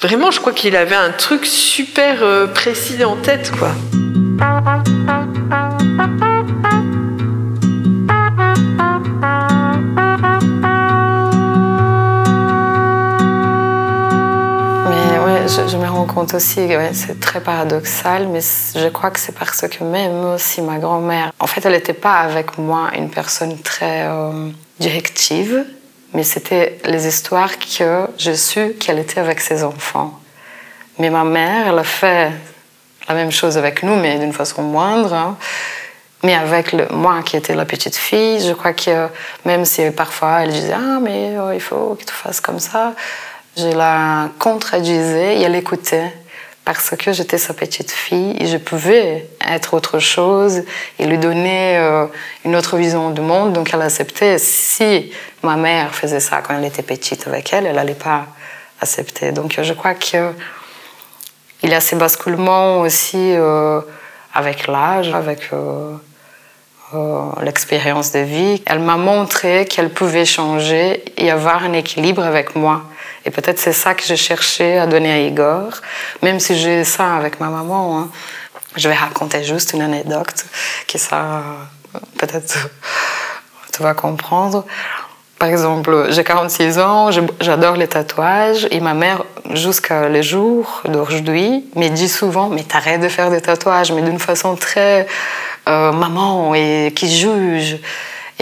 vraiment, 0.02 0.32
je 0.32 0.40
crois 0.40 0.54
qu'il 0.54 0.76
avait 0.76 0.96
un 0.96 1.12
truc 1.12 1.46
super 1.46 2.24
euh, 2.24 2.48
précis 2.48 3.04
en 3.04 3.18
tête, 3.18 3.52
quoi. 3.52 3.70
Je, 15.50 15.78
me 15.78 15.88
rends 15.88 16.06
compte 16.06 16.34
aussi, 16.36 16.60
ouais, 16.60 16.92
c'est 16.94 17.20
très 17.20 17.42
paradoxal, 17.42 18.28
mais 18.28 18.40
je 18.76 18.88
crois 18.90 19.10
que 19.10 19.20
c'est 19.20 19.34
parce 19.34 19.68
que 19.68 19.84
même 19.84 20.34
aussi 20.34 20.62
ma 20.62 20.78
grand-mère, 20.78 21.32
en 21.40 21.48
fait, 21.48 21.66
elle 21.66 21.74
n'était 21.74 21.94
pas 21.94 22.20
avec 22.20 22.58
moi 22.58 22.92
une 22.96 23.10
personne 23.10 23.58
très 23.60 24.06
euh, 24.08 24.50
directive, 24.80 25.66
mais 26.14 26.24
c'était 26.24 26.78
les 26.86 27.08
histoires 27.08 27.58
que 27.58 28.08
j'ai 28.18 28.36
su 28.36 28.74
qu'elle 28.80 29.00
était 29.00 29.20
avec 29.20 29.40
ses 29.40 29.64
enfants. 29.64 30.20
Mais 31.00 31.10
ma 31.10 31.24
mère, 31.24 31.68
elle 31.68 31.80
a 31.80 31.84
fait 31.84 32.32
la 33.08 33.16
même 33.16 33.32
chose 33.32 33.58
avec 33.58 33.82
nous, 33.84 33.96
mais 33.96 34.20
d'une 34.20 34.34
façon 34.34 34.62
moindre. 34.62 35.14
Hein. 35.14 35.38
Mais 36.24 36.36
avec 36.36 36.76
moi 36.92 37.24
qui 37.24 37.38
étais 37.38 37.56
la 37.56 37.66
petite 37.66 37.96
fille, 37.96 38.46
je 38.46 38.54
crois 38.54 38.74
que 38.74 39.08
même 39.46 39.64
si 39.66 39.90
parfois 39.92 40.44
elle 40.44 40.52
disait 40.52 40.76
Ah, 40.76 41.00
mais 41.02 41.36
oh, 41.40 41.52
il 41.54 41.62
faut 41.62 41.96
que 42.00 42.04
tu 42.04 42.14
fasses 42.14 42.42
comme 42.42 42.60
ça, 42.60 42.94
je 43.60 43.76
la 43.76 44.30
contredisais 44.40 45.38
et 45.38 45.42
elle 45.42 45.56
écoutait 45.56 46.14
parce 46.66 46.92
que 46.96 47.12
j'étais 47.12 47.40
sa 47.40 47.54
petite 47.54 47.92
fille 47.92 48.36
et 48.40 48.46
je 48.46 48.58
pouvais 48.58 49.28
être 49.48 49.74
autre 49.74 49.98
chose 49.98 50.62
et 51.00 51.06
lui 51.08 51.18
donner 51.18 51.78
euh, 51.78 52.06
une 52.46 52.56
autre 52.56 52.78
vision 52.78 53.10
du 53.10 53.22
monde. 53.22 53.54
Donc 53.54 53.72
elle 53.74 53.82
acceptait. 53.82 54.38
Si 54.38 55.12
ma 55.42 55.56
mère 55.56 55.96
faisait 55.96 56.20
ça 56.20 56.42
quand 56.42 56.56
elle 56.56 56.66
était 56.66 56.84
petite 56.84 57.28
avec 57.28 57.52
elle, 57.54 57.66
elle 57.66 57.76
n'allait 57.76 57.96
pas 57.96 58.28
accepter. 58.82 59.32
Donc 59.32 59.60
je 59.60 59.74
crois 59.74 59.96
qu'il 59.96 60.32
y 61.64 61.74
a 61.74 61.82
ces 61.82 61.96
basculements 61.96 62.82
aussi 62.82 63.34
euh, 63.34 63.82
avec 64.36 64.68
l'âge, 64.68 65.12
avec 65.14 65.50
euh, 65.54 65.96
l'expérience 67.42 68.12
de 68.12 68.20
vie. 68.20 68.62
Elle 68.68 68.80
m'a 68.80 68.98
montré 68.98 69.66
qu'elle 69.66 69.90
pouvait 69.90 70.26
changer 70.26 71.04
et 71.18 71.32
avoir 71.32 71.64
un 71.64 71.74
équilibre 71.74 72.24
avec 72.24 72.56
moi. 72.56 72.84
Et 73.26 73.32
peut-être 73.32 73.60
c'est 73.60 73.74
ça 73.74 73.94
que 73.94 74.04
j'ai 74.04 74.16
cherché 74.16 74.78
à 74.78 74.88
donner 74.88 75.12
à 75.12 75.20
Igor, 75.20 75.70
même 76.22 76.40
si 76.40 76.58
j'ai 76.58 76.84
ça 76.84 77.16
avec 77.16 77.40
ma 77.40 77.50
maman. 77.50 78.00
Hein. 78.00 78.10
Je 78.76 78.88
vais 78.88 78.96
raconter 78.96 79.44
juste 79.44 79.74
une 79.74 79.82
anecdote 79.82 80.46
qui 80.88 81.00
ça, 81.00 81.44
peut-être 82.18 82.70
tu 83.74 83.84
vas 83.84 83.94
comprendre. 83.94 84.66
Par 85.40 85.48
exemple, 85.48 86.08
j'ai 86.10 86.26
46 86.26 86.80
ans, 86.80 87.12
j'adore 87.40 87.78
les 87.78 87.88
tatouages 87.88 88.68
et 88.72 88.82
ma 88.82 88.94
mère, 88.94 89.24
jusqu'à 89.52 90.10
les 90.10 90.22
jours 90.22 90.82
d'aujourd'hui, 90.84 91.66
me 91.76 91.88
dit 91.88 92.10
souvent 92.10 92.50
Mais 92.50 92.64
t'arrêtes 92.64 93.00
de 93.00 93.08
faire 93.08 93.32
des 93.32 93.40
tatouages, 93.40 93.94
mais 93.94 94.02
d'une 94.02 94.20
façon 94.20 94.58
très 94.58 95.08
euh, 95.70 95.94
maman 95.94 96.54
et 96.56 96.92
qui 96.94 97.10
juge. 97.10 97.78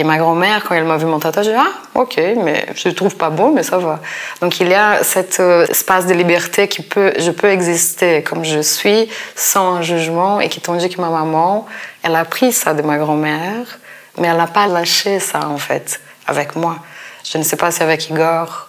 Et 0.00 0.04
ma 0.04 0.16
grand-mère, 0.16 0.62
quand 0.64 0.76
elle 0.76 0.84
m'a 0.84 0.96
vu 0.96 1.06
mon 1.06 1.18
tatouage, 1.18 1.48
elle 1.48 1.54
dit 1.54 1.60
Ah, 1.60 2.00
ok, 2.00 2.16
mais 2.36 2.66
je 2.76 2.88
le 2.88 2.94
trouve 2.94 3.16
pas 3.16 3.30
beau, 3.30 3.50
mais 3.50 3.64
ça 3.64 3.78
va. 3.78 3.98
Donc 4.40 4.60
il 4.60 4.68
y 4.68 4.74
a 4.74 5.02
cet 5.02 5.40
euh, 5.40 5.66
espace 5.66 6.06
de 6.06 6.14
liberté 6.14 6.68
qui 6.68 6.82
peut, 6.82 7.12
je 7.18 7.32
peux 7.32 7.50
exister 7.50 8.22
comme 8.22 8.44
je 8.44 8.60
suis, 8.60 9.08
sans 9.34 9.82
jugement, 9.82 10.38
et 10.38 10.48
qui 10.48 10.60
tandis 10.60 10.88
que 10.88 11.00
ma 11.00 11.10
maman, 11.10 11.66
elle 12.04 12.14
a 12.14 12.24
pris 12.24 12.52
ça 12.52 12.74
de 12.74 12.82
ma 12.82 12.96
grand-mère, 12.96 13.80
mais 14.18 14.28
elle 14.28 14.36
n'a 14.36 14.46
pas 14.46 14.68
lâché 14.68 15.18
ça 15.18 15.48
en 15.48 15.58
fait 15.58 16.00
avec 16.28 16.54
moi. 16.54 16.76
Je 17.24 17.36
ne 17.38 17.42
sais 17.42 17.56
pas 17.56 17.72
si 17.72 17.82
avec 17.82 18.08
Igor, 18.08 18.68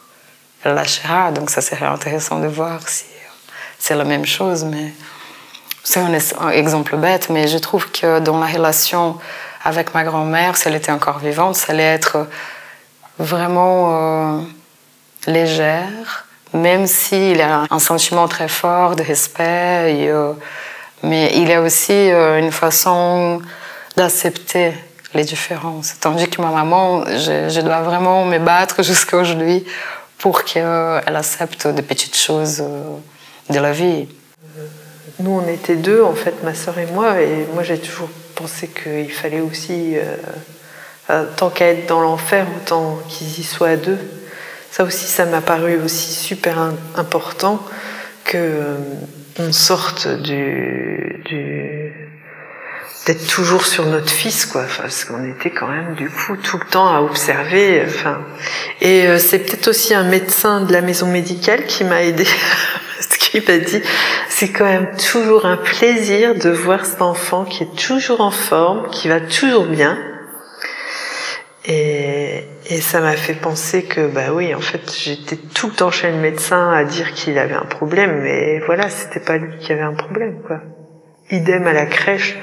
elle 0.63 0.73
lâchera, 0.73 1.31
donc 1.31 1.51
ça 1.51 1.61
serait 1.61 1.85
intéressant 1.85 2.39
de 2.39 2.47
voir 2.47 2.89
si 2.89 3.05
c'est 3.77 3.95
la 3.95 4.03
même 4.03 4.25
chose, 4.25 4.63
mais 4.63 4.93
c'est 5.83 6.01
un, 6.01 6.49
exemple 6.49 6.97
bête, 6.97 7.29
mais 7.29 7.47
je 7.47 7.57
trouve 7.57 7.89
que 7.91 8.19
dans 8.19 8.39
la 8.39 8.47
relation 8.47 9.17
avec 9.63 9.93
ma 9.93 10.03
grand-mère, 10.03 10.55
si 10.57 10.67
elle 10.67 10.75
était 10.75 10.91
encore 10.91 11.19
vivante, 11.19 11.55
ça 11.55 11.73
allait 11.73 11.83
être 11.83 12.27
vraiment 13.17 14.37
euh, 14.37 14.41
légère, 15.27 16.25
même 16.53 16.87
s'il 16.87 17.41
a 17.41 17.65
un 17.69 17.79
sentiment 17.79 18.27
très 18.27 18.47
fort 18.47 18.95
de 18.95 19.03
respect, 19.03 20.07
euh, 20.09 20.33
mais 21.03 21.31
il 21.35 21.51
a 21.51 21.61
aussi 21.61 21.93
euh, 21.93 22.39
une 22.39 22.51
façon 22.51 23.41
d'accepter 23.97 24.73
les 25.13 25.23
différences. 25.23 25.95
Tandis 25.99 26.29
que 26.29 26.41
ma 26.41 26.51
maman, 26.51 27.03
je, 27.05 27.49
je 27.49 27.61
dois 27.61 27.81
vraiment 27.81 28.25
me 28.25 28.39
battre 28.39 28.83
jusqu'à 28.83 29.17
aujourd'hui 29.17 29.65
pour 30.17 30.43
qu'elle 30.43 31.15
accepte 31.15 31.67
des 31.67 31.81
petites 31.81 32.17
choses 32.17 32.63
de 33.49 33.59
la 33.59 33.71
vie. 33.71 34.07
Nous, 35.19 35.31
on 35.31 35.47
était 35.47 35.75
deux, 35.75 36.01
en 36.01 36.13
fait, 36.13 36.43
ma 36.43 36.53
sœur 36.53 36.77
et 36.77 36.85
moi, 36.85 37.21
et 37.21 37.45
moi 37.53 37.63
j'ai 37.63 37.77
toujours 37.77 38.09
pensé 38.39 38.69
qu'il 38.69 39.11
fallait 39.11 39.41
aussi, 39.41 39.97
euh, 41.09 41.25
tant 41.35 41.49
qu'à 41.49 41.67
être 41.67 41.87
dans 41.87 41.99
l'enfer, 41.99 42.47
autant 42.57 42.97
qu'ils 43.09 43.39
y 43.39 43.43
soient 43.43 43.69
à 43.69 43.75
deux. 43.75 43.97
Ça 44.71 44.85
aussi, 44.85 45.07
ça 45.07 45.25
m'a 45.25 45.41
paru 45.41 45.77
aussi 45.83 46.13
super 46.13 46.57
important 46.95 47.61
que 48.23 48.37
euh, 48.37 48.77
on 49.39 49.51
sorte 49.51 50.07
du, 50.07 51.21
du 51.25 51.93
d'être 53.05 53.27
toujours 53.27 53.65
sur 53.65 53.85
notre 53.87 54.09
fils, 54.09 54.45
quoi. 54.45 54.65
parce 54.77 55.03
qu'on 55.03 55.27
était 55.29 55.49
quand 55.49 55.67
même 55.67 55.95
du 55.95 56.09
coup 56.09 56.37
tout 56.37 56.59
le 56.59 56.65
temps 56.65 56.93
à 56.93 57.01
observer. 57.01 57.83
Enfin, 57.85 58.19
et 58.81 59.07
euh, 59.07 59.17
c'est 59.17 59.39
peut-être 59.39 59.67
aussi 59.69 59.93
un 59.93 60.03
médecin 60.03 60.61
de 60.61 60.71
la 60.71 60.81
maison 60.81 61.07
médicale 61.07 61.65
qui 61.65 61.83
m'a 61.83 62.03
aidé. 62.03 62.25
qu'il 63.29 63.43
m'a 63.47 63.57
dit, 63.57 63.81
c'est 64.27 64.49
quand 64.49 64.65
même 64.65 64.95
toujours 64.95 65.45
un 65.45 65.57
plaisir 65.57 66.35
de 66.35 66.49
voir 66.49 66.85
cet 66.85 67.01
enfant 67.01 67.45
qui 67.45 67.63
est 67.63 67.75
toujours 67.75 68.21
en 68.21 68.31
forme, 68.31 68.89
qui 68.89 69.07
va 69.07 69.19
toujours 69.19 69.65
bien. 69.65 69.97
Et, 71.65 72.45
et 72.67 72.81
ça 72.81 72.99
m'a 72.99 73.13
fait 73.13 73.33
penser 73.33 73.83
que, 73.83 74.07
bah 74.07 74.31
oui, 74.33 74.55
en 74.55 74.61
fait, 74.61 74.81
j'étais 74.97 75.35
tout 75.35 75.67
le 75.67 75.73
temps 75.73 75.91
chez 75.91 76.09
le 76.09 76.17
médecin 76.17 76.71
à 76.71 76.83
dire 76.83 77.13
qu'il 77.13 77.37
avait 77.37 77.53
un 77.53 77.65
problème, 77.65 78.21
mais 78.23 78.59
voilà, 78.65 78.89
c'était 78.89 79.19
pas 79.19 79.37
lui 79.37 79.57
qui 79.59 79.71
avait 79.71 79.81
un 79.81 79.93
problème, 79.93 80.41
quoi. 80.45 80.61
Idem 81.31 81.67
à 81.67 81.73
la 81.73 81.85
crèche. 81.85 82.37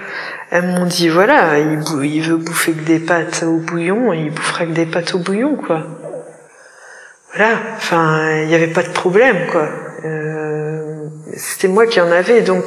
Elles 0.51 0.67
m'ont 0.67 0.85
dit, 0.85 1.09
voilà, 1.09 1.59
il, 1.59 1.83
il 2.05 2.23
veut 2.23 2.37
bouffer 2.37 2.73
que 2.73 2.85
des 2.85 3.01
pâtes 3.01 3.43
au 3.45 3.57
bouillon, 3.57 4.13
il 4.13 4.31
bouffera 4.31 4.67
que 4.67 4.73
des 4.73 4.87
pâtes 4.87 5.15
au 5.15 5.19
bouillon, 5.19 5.57
quoi. 5.57 5.83
Voilà, 7.35 7.59
enfin, 7.77 8.43
il 8.43 8.47
n'y 8.47 8.55
avait 8.55 8.69
pas 8.69 8.83
de 8.83 8.91
problème, 8.91 9.49
quoi. 9.51 9.69
Euh, 10.05 11.09
c'était 11.35 11.69
moi 11.69 11.87
qui 11.87 12.01
en 12.01 12.11
avais, 12.11 12.43
donc 12.43 12.65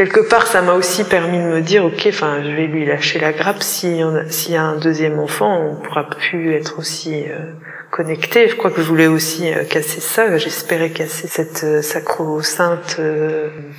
quelque 0.00 0.20
part, 0.20 0.46
ça 0.46 0.62
m'a 0.62 0.72
aussi 0.72 1.04
permis 1.04 1.38
de 1.38 1.44
me 1.44 1.60
dire, 1.60 1.84
ok, 1.84 2.06
enfin, 2.08 2.42
je 2.42 2.50
vais 2.50 2.66
lui 2.66 2.86
lâcher 2.86 3.18
la 3.18 3.32
grappe. 3.32 3.62
S'il 3.62 3.96
y 3.96 4.56
a 4.56 4.62
un 4.62 4.76
deuxième 4.76 5.18
enfant, 5.18 5.60
on 5.60 5.76
pourra 5.76 6.08
plus 6.08 6.54
être 6.54 6.78
aussi 6.78 7.24
euh, 7.28 7.52
connecté. 7.90 8.48
Je 8.48 8.56
crois 8.56 8.70
que 8.70 8.80
je 8.80 8.86
voulais 8.86 9.08
aussi 9.08 9.52
euh, 9.52 9.64
casser 9.64 10.00
ça. 10.00 10.38
J'espérais 10.38 10.90
casser 10.90 11.28
cette 11.28 11.64
euh, 11.64 11.82
sacro-sainte 11.82 12.98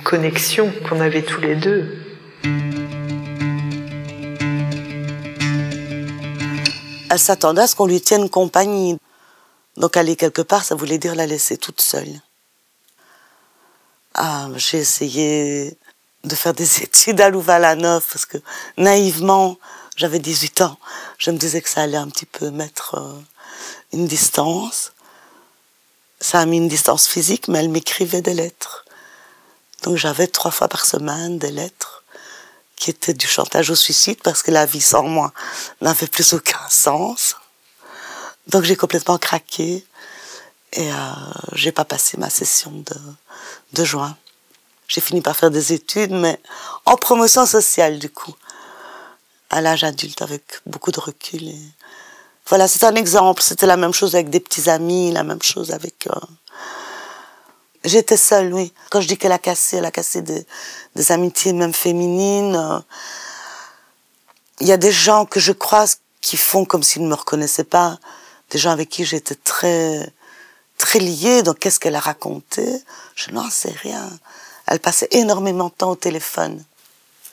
connexion 0.04 0.72
qu'on 0.88 1.00
avait 1.00 1.22
tous 1.22 1.40
les 1.40 1.56
deux. 1.56 1.88
Elle 7.10 7.18
s'attendait 7.18 7.62
à 7.62 7.66
ce 7.66 7.76
qu'on 7.76 7.86
lui 7.86 8.00
tienne 8.00 8.30
compagnie. 8.30 8.96
Donc 9.76 9.96
aller 9.96 10.16
quelque 10.16 10.42
part, 10.42 10.64
ça 10.64 10.74
voulait 10.74 10.98
dire 10.98 11.14
la 11.14 11.26
laisser 11.26 11.56
toute 11.56 11.80
seule. 11.80 12.20
Ah, 14.14 14.48
j'ai 14.56 14.78
essayé 14.78 15.76
de 16.24 16.34
faire 16.34 16.54
des 16.54 16.82
études 16.82 17.20
à 17.20 17.30
Louvain-la-Neuve 17.30 18.04
parce 18.12 18.26
que 18.26 18.38
naïvement, 18.76 19.58
j'avais 19.96 20.18
18 20.18 20.62
ans, 20.62 20.78
je 21.18 21.30
me 21.30 21.38
disais 21.38 21.60
que 21.60 21.68
ça 21.68 21.82
allait 21.82 21.96
un 21.96 22.08
petit 22.08 22.26
peu 22.26 22.50
mettre 22.50 22.96
euh, 22.96 23.20
une 23.92 24.06
distance. 24.06 24.92
Ça 26.20 26.40
a 26.40 26.46
mis 26.46 26.58
une 26.58 26.68
distance 26.68 27.08
physique, 27.08 27.48
mais 27.48 27.58
elle 27.58 27.68
m'écrivait 27.68 28.22
des 28.22 28.34
lettres. 28.34 28.84
Donc 29.82 29.96
j'avais 29.96 30.28
trois 30.28 30.50
fois 30.50 30.68
par 30.68 30.86
semaine 30.86 31.38
des 31.38 31.50
lettres 31.50 32.04
qui 32.76 32.90
étaient 32.90 33.14
du 33.14 33.26
chantage 33.26 33.70
au 33.70 33.74
suicide 33.74 34.18
parce 34.22 34.42
que 34.42 34.50
la 34.50 34.66
vie 34.66 34.80
sans 34.80 35.02
moi 35.02 35.32
n'avait 35.80 36.06
plus 36.06 36.32
aucun 36.32 36.68
sens. 36.68 37.36
Donc 38.48 38.64
j'ai 38.64 38.76
complètement 38.76 39.18
craqué 39.18 39.84
et 40.72 40.92
euh, 40.92 40.94
j'ai 41.52 41.72
pas 41.72 41.84
passé 41.84 42.16
ma 42.18 42.30
session 42.30 42.72
de, 43.72 43.84
juin. 43.84 44.16
J'ai 44.88 45.00
fini 45.00 45.20
par 45.20 45.36
faire 45.36 45.50
des 45.50 45.72
études, 45.72 46.12
mais 46.12 46.40
en 46.84 46.96
promotion 46.96 47.46
sociale 47.46 47.98
du 47.98 48.10
coup, 48.10 48.34
à 49.50 49.60
l'âge 49.60 49.84
adulte 49.84 50.22
avec 50.22 50.42
beaucoup 50.66 50.90
de 50.90 51.00
recul. 51.00 51.52
Voilà, 52.48 52.68
c'est 52.68 52.84
un 52.84 52.94
exemple. 52.94 53.42
C'était 53.42 53.66
la 53.66 53.76
même 53.76 53.94
chose 53.94 54.14
avec 54.14 54.28
des 54.30 54.40
petits 54.40 54.68
amis, 54.68 55.12
la 55.12 55.22
même 55.22 55.42
chose 55.42 55.70
avec. 55.70 56.06
Euh... 56.08 56.20
J'étais 57.84 58.16
seule, 58.16 58.52
oui. 58.52 58.72
Quand 58.90 59.00
je 59.00 59.08
dis 59.08 59.16
qu'elle 59.16 59.32
a 59.32 59.38
cassé, 59.38 59.76
elle 59.76 59.84
a 59.84 59.90
cassé 59.90 60.22
des, 60.22 60.46
des 60.96 61.12
amitiés 61.12 61.52
même 61.52 61.72
féminines. 61.74 62.56
Euh... 62.56 62.80
Il 64.60 64.66
y 64.66 64.72
a 64.72 64.76
des 64.76 64.92
gens 64.92 65.26
que 65.26 65.40
je 65.40 65.52
croise 65.52 65.98
qui 66.20 66.36
font 66.36 66.64
comme 66.64 66.82
s'ils 66.82 67.02
ne 67.02 67.08
me 67.08 67.14
reconnaissaient 67.14 67.64
pas, 67.64 67.98
des 68.52 68.58
gens 68.58 68.70
avec 68.70 68.88
qui 68.88 69.04
j'étais 69.04 69.34
très 69.34 70.08
très 70.78 70.98
liée. 70.98 71.42
Donc 71.42 71.58
qu'est-ce 71.58 71.80
qu'elle 71.80 71.96
a 71.96 72.00
raconté 72.00 72.82
Je 73.16 73.30
n'en 73.32 73.50
sais 73.50 73.74
rien. 73.82 74.08
Elle 74.66 74.78
passait 74.78 75.08
énormément 75.10 75.68
de 75.68 75.74
temps 75.74 75.90
au 75.90 75.96
téléphone. 75.96 76.62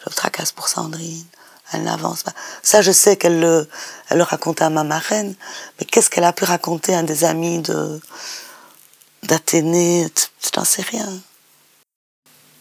Je 0.03 0.09
tracasse 0.15 0.51
pour 0.51 0.67
Sandrine. 0.67 1.25
Elle 1.71 1.83
n'avance 1.83 2.23
pas. 2.23 2.33
Ça, 2.63 2.81
je 2.81 2.91
sais 2.91 3.15
qu'elle 3.15 3.39
le, 3.39 3.67
le 4.09 4.23
racontait 4.23 4.63
à 4.63 4.71
ma 4.71 4.83
marraine. 4.83 5.35
Mais 5.79 5.85
qu'est-ce 5.85 6.09
qu'elle 6.09 6.23
a 6.23 6.33
pu 6.33 6.43
raconter 6.45 6.95
à 6.95 7.03
des 7.03 7.25
amis 7.25 7.59
de, 7.59 8.01
d'Athénée? 9.23 10.07
Je 10.41 10.49
n'en 10.57 10.65
sais 10.65 10.81
rien. 10.81 11.07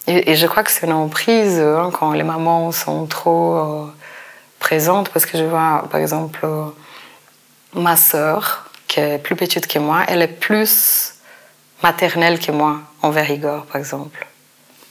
Et, 0.06 0.32
et, 0.32 0.36
je 0.36 0.46
crois 0.46 0.62
que 0.62 0.70
c'est 0.70 0.86
une 0.86 0.92
emprise 0.92 1.58
hein, 1.58 1.90
quand 1.98 2.12
les 2.12 2.22
mamans 2.22 2.70
sont 2.72 3.06
trop 3.06 3.56
euh, 3.56 3.86
présentes. 4.58 5.08
Parce 5.08 5.24
que 5.24 5.38
je 5.38 5.44
vois, 5.44 5.86
par 5.90 6.00
exemple, 6.00 6.40
euh, 6.44 6.66
ma 7.74 7.96
sœur, 7.96 8.64
qui 8.86 9.00
est 9.00 9.18
plus 9.18 9.36
petite 9.36 9.66
que 9.66 9.78
moi, 9.78 10.04
elle 10.08 10.22
est 10.22 10.26
plus 10.28 11.14
maternelle 11.82 12.38
que 12.38 12.52
moi 12.52 12.80
envers 13.02 13.30
Igor, 13.30 13.66
par 13.66 13.76
exemple. 13.76 14.26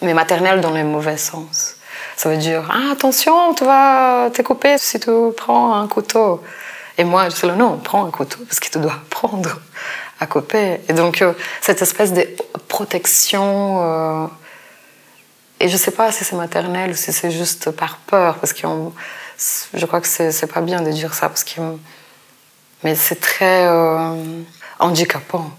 Mais 0.02 0.13
maternelle 0.13 0.62
dans 0.62 0.72
le 0.72 0.84
mauvais 0.84 1.18
sens. 1.18 1.76
Ça 2.16 2.30
veut 2.30 2.38
dire, 2.38 2.63
ah, 2.72 2.92
attention, 2.92 3.54
tu 3.54 3.66
vas 3.66 4.30
te 4.34 4.42
couper 4.42 4.78
si 4.78 5.00
tu 5.00 5.12
prends 5.36 5.76
un 5.76 5.88
couteau. 5.88 6.44
Et 6.98 7.04
moi, 7.04 7.30
je 7.30 7.36
dis, 7.36 7.58
non, 7.58 7.78
prends 7.78 8.06
un 8.06 8.12
couteau 8.12 8.40
parce 8.48 8.60
que 8.60 8.70
tu 8.70 8.80
dois 8.80 8.94
apprendre 8.94 9.60
à 10.20 10.26
couper. 10.26 10.82
Et 10.90 10.94
donc, 10.94 11.22
euh, 11.22 11.34
cette 11.62 11.82
espèce 11.82 12.13
de 12.13 12.28
protection, 12.68 13.82
euh, 13.84 14.28
et 15.60 15.70
je 15.70 15.78
sais 15.78 15.92
pas 15.92 16.12
si 16.12 16.24
c'est 16.24 16.36
maternel 16.36 16.92
ou 16.92 16.96
si 16.96 17.13
c'est 17.13 17.32
juste 17.32 17.72
par 17.72 17.98
peur, 17.98 18.36
parce 18.36 18.54
que 18.54 18.68
je 19.74 19.86
crois 19.86 20.02
que 20.02 20.08
c'est 20.08 20.52
pas 20.52 20.62
bien 20.62 20.82
de 20.82 20.92
dire 20.92 21.13
ça, 21.13 21.30
parce 21.30 21.44
que, 21.44 21.62
mais 22.84 22.96
c'est 22.96 23.20
très 23.20 23.68
euh, 23.68 24.16
handicapant. 24.80 25.52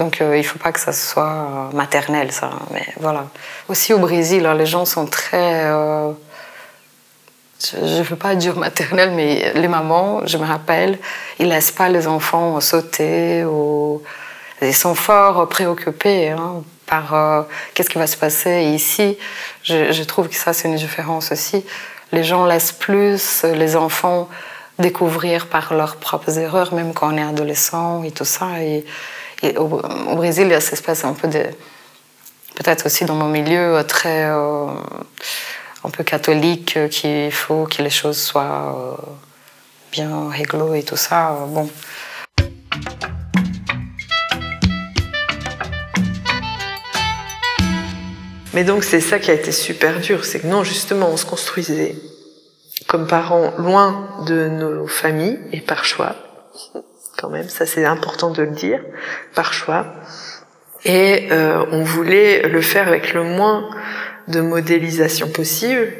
Donc 0.00 0.20
euh, 0.20 0.36
il 0.36 0.40
ne 0.40 0.46
faut 0.46 0.58
pas 0.58 0.72
que 0.72 0.80
ça 0.80 0.92
soit 0.92 1.70
maternel, 1.74 2.32
ça. 2.32 2.50
Mais 2.72 2.86
voilà. 2.98 3.26
Aussi 3.68 3.92
au 3.92 3.98
Brésil, 3.98 4.46
hein, 4.46 4.54
les 4.54 4.66
gens 4.66 4.84
sont 4.84 5.06
très. 5.06 5.64
Euh, 5.66 6.12
je 7.72 7.98
ne 7.98 8.02
veux 8.02 8.16
pas 8.16 8.34
dire 8.34 8.56
maternel, 8.56 9.10
mais 9.10 9.52
les 9.54 9.68
mamans, 9.68 10.26
je 10.26 10.38
me 10.38 10.46
rappelle, 10.46 10.98
ils 11.38 11.46
ne 11.46 11.52
laissent 11.52 11.72
pas 11.72 11.90
les 11.90 12.06
enfants 12.06 12.58
sauter. 12.60 13.44
Ou... 13.44 14.02
Ils 14.62 14.74
sont 14.74 14.94
fort 14.94 15.46
préoccupés 15.48 16.30
hein, 16.30 16.62
par 16.86 17.14
euh, 17.14 17.42
qu'est-ce 17.74 17.90
qui 17.90 17.98
va 17.98 18.06
se 18.06 18.16
passer 18.16 18.62
ici. 18.62 19.18
Je 19.64 20.02
trouve 20.04 20.28
que 20.28 20.34
ça, 20.34 20.54
c'est 20.54 20.68
une 20.68 20.76
différence 20.76 21.32
aussi. 21.32 21.64
Les 22.12 22.24
gens 22.24 22.46
laissent 22.46 22.72
plus 22.72 23.44
les 23.44 23.76
enfants 23.76 24.28
découvrir 24.80 25.46
par 25.46 25.74
leurs 25.74 25.96
propres 25.96 26.38
erreurs, 26.38 26.74
même 26.74 26.92
quand 26.92 27.12
on 27.12 27.16
est 27.16 27.22
adolescent 27.22 28.02
et 28.02 28.10
tout 28.10 28.24
ça. 28.24 28.62
Et, 28.62 28.84
au, 29.56 29.66
Brésil, 30.16 30.48
il 30.48 30.50
y 30.50 30.54
a 30.54 30.60
cette 30.60 30.74
espèce 30.74 31.04
un 31.04 31.14
peu 31.14 31.28
de. 31.28 31.44
Peut-être 32.56 32.86
aussi 32.86 33.04
dans 33.04 33.14
mon 33.14 33.28
milieu 33.28 33.82
très. 33.86 34.24
Euh, 34.24 34.66
un 35.84 35.90
peu 35.90 36.04
catholique, 36.04 36.78
qu'il 36.90 37.32
faut 37.32 37.64
que 37.64 37.82
les 37.82 37.90
choses 37.90 38.20
soient 38.20 38.98
euh, 39.00 39.12
bien 39.92 40.28
réglo 40.28 40.74
et 40.74 40.82
tout 40.82 40.96
ça. 40.96 41.30
Euh, 41.30 41.46
bon. 41.46 41.70
Mais 48.52 48.64
donc 48.64 48.82
c'est 48.82 49.00
ça 49.00 49.18
qui 49.18 49.30
a 49.30 49.34
été 49.34 49.52
super 49.52 50.00
dur, 50.00 50.24
c'est 50.24 50.40
que 50.40 50.46
non, 50.46 50.64
justement, 50.64 51.08
on 51.08 51.16
se 51.16 51.24
construisait 51.24 51.94
comme 52.90 53.06
parents 53.06 53.52
loin 53.58 54.08
de 54.26 54.48
nos 54.48 54.88
familles 54.88 55.38
et 55.52 55.60
par 55.60 55.84
choix 55.84 56.16
quand 57.20 57.28
même, 57.28 57.48
ça 57.48 57.66
c'est 57.66 57.84
important 57.84 58.30
de 58.30 58.42
le 58.42 58.50
dire, 58.50 58.80
par 59.34 59.52
choix. 59.52 59.86
Et 60.84 61.28
euh, 61.30 61.64
on 61.70 61.82
voulait 61.82 62.48
le 62.48 62.60
faire 62.62 62.88
avec 62.88 63.12
le 63.12 63.22
moins 63.22 63.68
de 64.28 64.40
modélisation 64.40 65.28
possible 65.28 65.92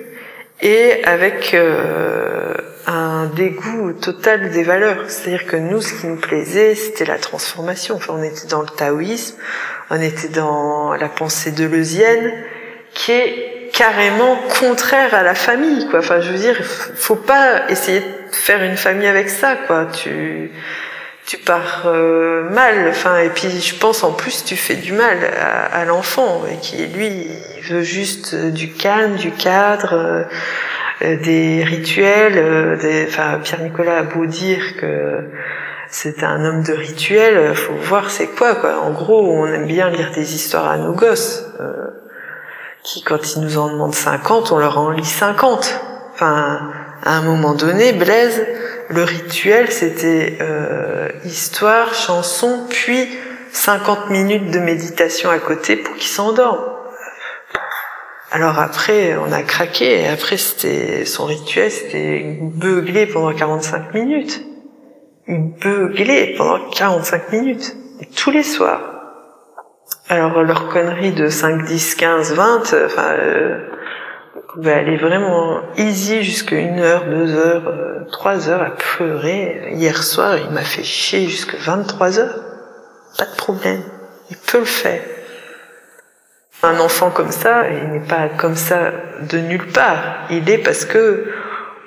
et 0.62 1.04
avec 1.04 1.52
euh, 1.52 2.54
un 2.86 3.26
dégoût 3.26 3.92
total 3.92 4.50
des 4.50 4.62
valeurs. 4.62 5.10
C'est-à-dire 5.10 5.46
que 5.46 5.56
nous, 5.56 5.82
ce 5.82 6.00
qui 6.00 6.06
nous 6.06 6.16
plaisait, 6.16 6.74
c'était 6.74 7.04
la 7.04 7.18
transformation. 7.18 7.96
Enfin, 7.96 8.14
on 8.16 8.22
était 8.22 8.46
dans 8.48 8.62
le 8.62 8.68
taoïsme, 8.68 9.36
on 9.90 10.00
était 10.00 10.28
dans 10.28 10.94
la 10.94 11.08
pensée 11.08 11.52
deleuzienne, 11.52 12.32
qui 12.94 13.12
est 13.12 13.49
carrément 13.80 14.36
contraire 14.60 15.14
à 15.14 15.22
la 15.22 15.34
famille, 15.34 15.88
quoi. 15.88 16.00
Enfin, 16.00 16.20
je 16.20 16.30
veux 16.30 16.38
dire, 16.38 16.54
faut 16.62 17.16
pas 17.16 17.70
essayer 17.70 18.00
de 18.00 18.06
faire 18.30 18.62
une 18.62 18.76
famille 18.76 19.06
avec 19.06 19.30
ça, 19.30 19.56
quoi. 19.66 19.86
Tu 19.86 20.50
tu 21.24 21.38
pars 21.38 21.84
euh, 21.86 22.50
mal. 22.50 22.88
Enfin, 22.90 23.20
et 23.20 23.30
puis 23.30 23.48
je 23.48 23.74
pense 23.76 24.02
en 24.04 24.12
plus 24.12 24.44
tu 24.44 24.56
fais 24.56 24.74
du 24.74 24.92
mal 24.92 25.18
à, 25.72 25.84
l'enfant 25.84 26.42
et 26.50 26.56
qui 26.56 26.76
lui 26.88 27.28
il 27.56 27.62
veut 27.62 27.82
juste 27.82 28.34
du 28.34 28.72
calme, 28.72 29.14
du 29.14 29.30
cadre, 29.30 30.26
euh, 31.02 31.16
des 31.16 31.64
rituels. 31.64 32.78
Des, 32.78 33.06
enfin, 33.08 33.38
Pierre 33.42 33.62
Nicolas 33.62 33.98
a 33.98 34.02
beau 34.02 34.26
dire 34.26 34.76
que 34.78 35.30
c'est 35.88 36.22
un 36.22 36.44
homme 36.44 36.62
de 36.64 36.74
rituel, 36.74 37.54
faut 37.54 37.74
voir 37.74 38.10
c'est 38.10 38.26
quoi 38.26 38.56
quoi. 38.56 38.78
En 38.80 38.90
gros, 38.90 39.22
on 39.32 39.46
aime 39.46 39.66
bien 39.66 39.88
lire 39.88 40.10
des 40.14 40.34
histoires 40.34 40.68
à 40.68 40.76
nos 40.76 40.92
gosses. 40.92 41.46
Qui, 42.82 43.02
quand 43.02 43.34
ils 43.34 43.42
nous 43.42 43.58
en 43.58 43.70
demandent 43.70 43.94
50, 43.94 44.52
on 44.52 44.58
leur 44.58 44.78
en 44.78 44.90
lit 44.90 45.04
50. 45.04 45.80
Enfin, 46.14 46.70
à 47.02 47.16
un 47.16 47.22
moment 47.22 47.54
donné, 47.54 47.92
Blaise, 47.92 48.46
le 48.88 49.04
rituel, 49.04 49.70
c'était 49.70 50.38
euh, 50.40 51.08
histoire, 51.24 51.94
chanson, 51.94 52.66
puis 52.68 53.08
50 53.52 54.10
minutes 54.10 54.50
de 54.50 54.58
méditation 54.58 55.30
à 55.30 55.38
côté 55.38 55.76
pour 55.76 55.94
qu'il 55.94 56.08
s'endorme. 56.08 56.64
Alors 58.32 58.58
après, 58.58 59.16
on 59.16 59.32
a 59.32 59.42
craqué, 59.42 60.02
et 60.02 60.08
après, 60.08 60.36
c'était 60.36 61.04
son 61.04 61.24
rituel, 61.24 61.70
c'était 61.70 62.38
beugler 62.40 63.06
pendant 63.06 63.34
45 63.34 63.94
minutes. 63.94 64.40
Beugler 65.26 66.34
pendant 66.36 66.70
45 66.70 67.32
minutes. 67.32 67.76
Tous 68.16 68.30
les 68.30 68.42
soirs. 68.42 68.89
Alors, 70.10 70.42
leur 70.42 70.68
connerie 70.68 71.12
de 71.12 71.28
5, 71.28 71.64
10, 71.64 71.94
15, 71.94 72.34
20, 72.34 72.58
enfin... 72.84 73.14
Euh, 73.18 73.70
pouvait 74.52 74.72
aller 74.72 74.96
vraiment 74.96 75.60
easy 75.76 76.22
jusqu'à 76.22 76.56
une 76.56 76.80
heure, 76.80 77.04
deux 77.06 77.34
heures, 77.34 77.68
euh, 77.68 78.00
trois 78.10 78.48
heures 78.48 78.62
à 78.62 78.70
pleurer. 78.70 79.70
Hier 79.72 80.02
soir, 80.02 80.36
il 80.38 80.50
m'a 80.50 80.62
fait 80.62 80.82
chier 80.82 81.28
jusqu'à 81.28 81.56
23 81.58 82.18
heures. 82.18 82.40
Pas 83.18 83.26
de 83.26 83.36
problème. 83.36 83.82
Il 84.30 84.36
peut 84.36 84.58
le 84.58 84.64
faire. 84.64 85.02
Un 86.62 86.78
enfant 86.78 87.10
comme 87.10 87.30
ça, 87.30 87.70
il 87.70 87.88
n'est 87.90 88.06
pas 88.06 88.28
comme 88.28 88.56
ça 88.56 88.92
de 89.30 89.38
nulle 89.38 89.66
part. 89.68 90.26
Il 90.30 90.48
est 90.50 90.58
parce 90.58 90.84
que 90.84 91.26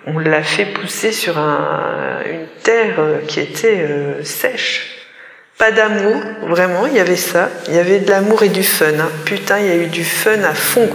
on 0.08 0.18
l'a 0.20 0.44
fait 0.44 0.66
pousser 0.66 1.12
sur 1.12 1.38
un, 1.38 2.22
une 2.26 2.48
terre 2.64 2.96
qui 3.28 3.40
était 3.40 3.86
euh, 3.90 4.24
sèche. 4.24 4.93
Pas 5.58 5.72
d'amour, 5.72 6.22
vraiment, 6.48 6.88
il 6.88 6.94
y 6.94 7.00
avait 7.00 7.16
ça. 7.16 7.50
Il 7.68 7.76
y 7.76 7.80
avait 7.80 8.00
de 8.00 8.10
l'amour 8.10 8.44
et 8.44 8.50
du 8.50 8.64
fun. 8.64 8.86
Hein. 9.00 9.10
Putain, 9.26 9.60
il 9.60 9.66
y 9.66 9.72
a 9.72 9.76
eu 9.76 9.88
du 9.88 10.04
fun 10.04 10.42
à 10.44 10.54
fond. 10.54 10.90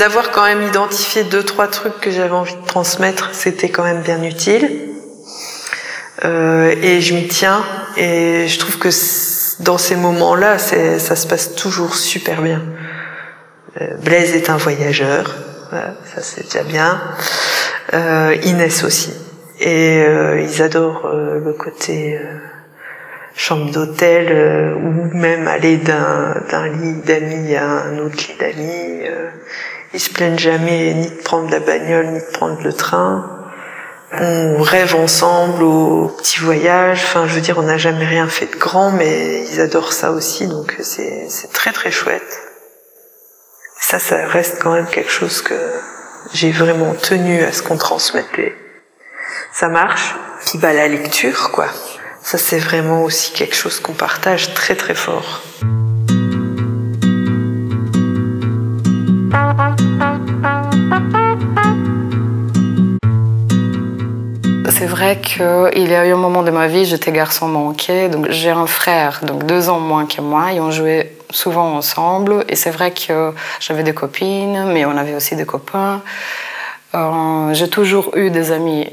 d'avoir 0.00 0.30
quand 0.30 0.44
même 0.44 0.62
identifié 0.62 1.24
deux 1.24 1.42
trois 1.42 1.68
trucs 1.68 2.00
que 2.00 2.10
j'avais 2.10 2.32
envie 2.32 2.54
de 2.54 2.66
transmettre, 2.66 3.34
c'était 3.34 3.68
quand 3.68 3.82
même 3.82 4.00
bien 4.00 4.22
utile. 4.22 4.88
Euh, 6.24 6.74
et 6.82 7.02
je 7.02 7.14
m'y 7.14 7.28
tiens. 7.28 7.62
Et 7.98 8.48
je 8.48 8.58
trouve 8.58 8.78
que 8.78 8.88
dans 9.60 9.76
ces 9.76 9.96
moments-là, 9.96 10.58
ça 10.58 11.16
se 11.16 11.26
passe 11.26 11.54
toujours 11.54 11.94
super 11.94 12.40
bien. 12.40 12.62
Euh, 13.80 13.94
Blaise 13.98 14.34
est 14.34 14.48
un 14.48 14.56
voyageur, 14.56 15.34
ça 15.70 16.22
c'est 16.22 16.44
déjà 16.44 16.62
bien. 16.62 17.00
Euh, 17.94 18.36
Inès 18.44 18.84
aussi. 18.84 19.12
Et 19.60 20.02
euh, 20.02 20.40
ils 20.40 20.62
adorent 20.62 21.06
euh, 21.06 21.40
le 21.44 21.52
côté 21.52 22.18
chambre 23.34 23.70
d'hôtel 23.70 24.74
ou 24.76 25.16
même 25.16 25.48
aller 25.48 25.76
d'un 25.76 26.68
lit 26.68 27.00
d'amis 27.02 27.56
à 27.56 27.64
un 27.64 27.98
autre 27.98 28.16
lit 28.16 28.36
d'amis. 28.38 29.02
Ils 29.94 30.00
se 30.00 30.10
plaignent 30.10 30.38
jamais 30.38 30.94
ni 30.94 31.10
de 31.10 31.22
prendre 31.22 31.50
la 31.50 31.60
bagnole, 31.60 32.06
ni 32.08 32.20
de 32.20 32.32
prendre 32.32 32.60
le 32.62 32.72
train. 32.72 33.36
On 34.12 34.60
rêve 34.60 34.94
ensemble 34.94 35.62
aux 35.62 36.08
petits 36.08 36.40
voyages. 36.40 37.02
Enfin, 37.04 37.26
je 37.26 37.34
veux 37.34 37.40
dire, 37.40 37.58
on 37.58 37.62
n'a 37.62 37.78
jamais 37.78 38.04
rien 38.04 38.26
fait 38.26 38.46
de 38.46 38.56
grand, 38.56 38.90
mais 38.90 39.44
ils 39.50 39.60
adorent 39.60 39.92
ça 39.92 40.10
aussi, 40.10 40.46
donc 40.46 40.76
c'est 40.80 41.28
très 41.52 41.72
très 41.72 41.90
chouette. 41.90 42.49
Ça, 43.82 43.98
ça 43.98 44.26
reste 44.26 44.62
quand 44.62 44.74
même 44.74 44.86
quelque 44.86 45.10
chose 45.10 45.40
que 45.40 45.54
j'ai 46.34 46.52
vraiment 46.52 46.92
tenu 46.92 47.42
à 47.42 47.50
ce 47.50 47.62
qu'on 47.62 47.78
transmettait. 47.78 48.54
Ça 49.52 49.68
marche. 49.68 50.14
Puis 50.44 50.58
bah 50.58 50.72
la 50.74 50.86
lecture, 50.86 51.50
quoi. 51.50 51.66
Ça, 52.22 52.36
c'est 52.36 52.58
vraiment 52.58 53.02
aussi 53.02 53.32
quelque 53.32 53.56
chose 53.56 53.80
qu'on 53.80 53.94
partage 53.94 54.54
très 54.54 54.76
très 54.76 54.94
fort. 54.94 55.42
C'est 64.70 64.86
vrai 64.86 65.20
qu'il 65.20 65.88
y 65.88 65.94
a 65.94 66.06
eu 66.06 66.12
un 66.12 66.16
moment 66.16 66.42
de 66.42 66.50
ma 66.50 66.68
vie, 66.68 66.84
j'étais 66.84 67.12
garçon 67.12 67.48
manqué, 67.48 68.08
donc 68.08 68.30
j'ai 68.30 68.50
un 68.50 68.66
frère, 68.66 69.20
donc 69.22 69.44
deux 69.46 69.68
ans 69.68 69.80
moins 69.80 70.06
que 70.06 70.20
moi, 70.20 70.52
et 70.52 70.60
on 70.60 70.70
jouait 70.70 71.12
souvent 71.30 71.74
ensemble. 71.74 72.44
Et 72.48 72.56
c'est 72.56 72.70
vrai 72.70 72.92
que 72.92 73.32
j'avais 73.60 73.82
des 73.82 73.94
copines, 73.94 74.66
mais 74.72 74.84
on 74.84 74.96
avait 74.96 75.14
aussi 75.14 75.36
des 75.36 75.46
copains. 75.46 76.02
Euh, 76.94 77.54
j'ai 77.54 77.68
toujours 77.68 78.16
eu 78.16 78.30
des 78.30 78.50
amis 78.50 78.88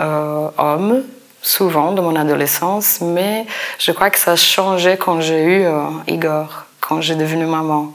euh, 0.00 0.48
hommes, 0.56 1.02
souvent 1.42 1.92
dans 1.92 2.02
mon 2.02 2.16
adolescence, 2.16 3.00
mais 3.00 3.46
je 3.78 3.92
crois 3.92 4.10
que 4.10 4.18
ça 4.18 4.32
a 4.32 4.36
changé 4.36 4.96
quand 4.96 5.20
j'ai 5.20 5.42
eu 5.42 5.64
euh, 5.64 5.84
Igor, 6.06 6.64
quand 6.80 7.00
j'ai 7.00 7.14
devenu 7.14 7.44
maman. 7.44 7.92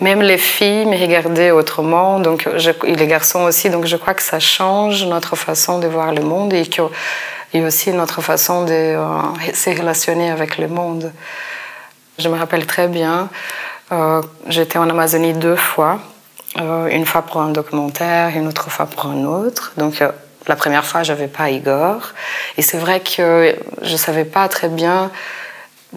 Même 0.00 0.22
les 0.22 0.38
filles 0.38 0.86
me 0.86 0.98
regardaient 0.98 1.50
autrement, 1.50 2.20
donc 2.20 2.48
et 2.84 2.94
les 2.94 3.06
garçons 3.06 3.42
aussi, 3.42 3.68
donc 3.68 3.84
je 3.84 3.96
crois 3.96 4.14
que 4.14 4.22
ça 4.22 4.40
change 4.40 5.04
notre 5.04 5.36
façon 5.36 5.78
de 5.78 5.86
voir 5.86 6.12
le 6.14 6.22
monde 6.22 6.54
et 6.54 6.64
a 7.54 7.66
aussi 7.66 7.92
notre 7.92 8.22
façon 8.22 8.64
de 8.64 8.96
se 9.52 9.70
relationner 9.70 10.30
avec 10.30 10.56
le 10.56 10.68
monde. 10.68 11.12
Je 12.20 12.28
me 12.28 12.36
rappelle 12.36 12.66
très 12.66 12.86
bien, 12.86 13.30
euh, 13.92 14.20
j'étais 14.46 14.78
en 14.78 14.88
Amazonie 14.90 15.32
deux 15.32 15.56
fois, 15.56 15.98
euh, 16.58 16.86
une 16.88 17.06
fois 17.06 17.22
pour 17.22 17.40
un 17.40 17.48
documentaire, 17.48 18.36
une 18.36 18.46
autre 18.46 18.70
fois 18.70 18.84
pour 18.84 19.06
un 19.06 19.24
autre. 19.24 19.72
Donc 19.78 20.02
la 20.46 20.56
première 20.56 20.84
fois, 20.84 21.02
j'avais 21.02 21.28
pas 21.28 21.48
Igor, 21.48 22.12
et 22.58 22.62
c'est 22.62 22.76
vrai 22.76 23.00
que 23.00 23.56
je 23.80 23.96
savais 23.96 24.26
pas 24.26 24.48
très 24.48 24.68
bien 24.68 25.10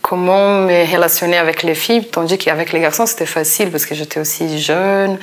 comment 0.02 0.62
me 0.62 0.92
relationner 0.92 1.38
avec 1.38 1.62
les 1.62 1.76
filles, 1.76 2.08
tandis 2.10 2.38
qu'avec 2.38 2.72
les 2.72 2.80
garçons, 2.80 3.06
c'était 3.06 3.26
facile 3.26 3.70
parce 3.70 3.86
que 3.86 3.94
j'étais 3.94 4.22
aussi 4.22 4.60
jeune, 4.60 5.20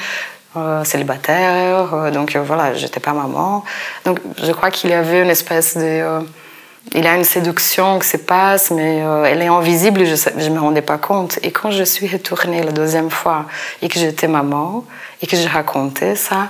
euh, 0.57 0.83
célibataire, 0.83 1.95
euh, 1.95 2.11
donc 2.11 2.35
euh, 2.35 2.43
voilà, 2.43 2.75
j'étais 2.75 2.99
pas 3.01 3.13
maman. 3.13 3.65
Donc 4.05 4.19
je 4.43 4.53
crois 4.53 4.71
qu'il 4.71 4.91
y 4.91 4.95
avait 4.95 5.23
une 5.23 5.31
espèce 5.31 5.77
de. 5.77 6.05
Il 6.95 7.07
a 7.07 7.17
une 7.17 7.25
séduction 7.25 7.99
qui 7.99 8.09
se 8.09 8.17
passe, 8.17 8.71
mais 8.71 8.99
elle 9.27 9.43
est 9.43 9.47
invisible 9.47 10.05
je 10.05 10.49
ne 10.49 10.55
me 10.55 10.61
rendais 10.61 10.83
pas 10.83 10.99
compte. 10.99 11.39
Et 11.43 11.51
quand 11.53 11.71
je 11.71 11.85
suis 11.85 12.09
retournée 12.09 12.63
la 12.63 12.73
deuxième 12.73 13.11
fois 13.11 13.47
et 13.83 13.89
que 13.89 13.99
j'étais 13.99 14.29
maman 14.29 14.85
et 15.23 15.27
que 15.27 15.37
je 15.37 15.49
racontais 15.49 16.17
ça, 16.17 16.49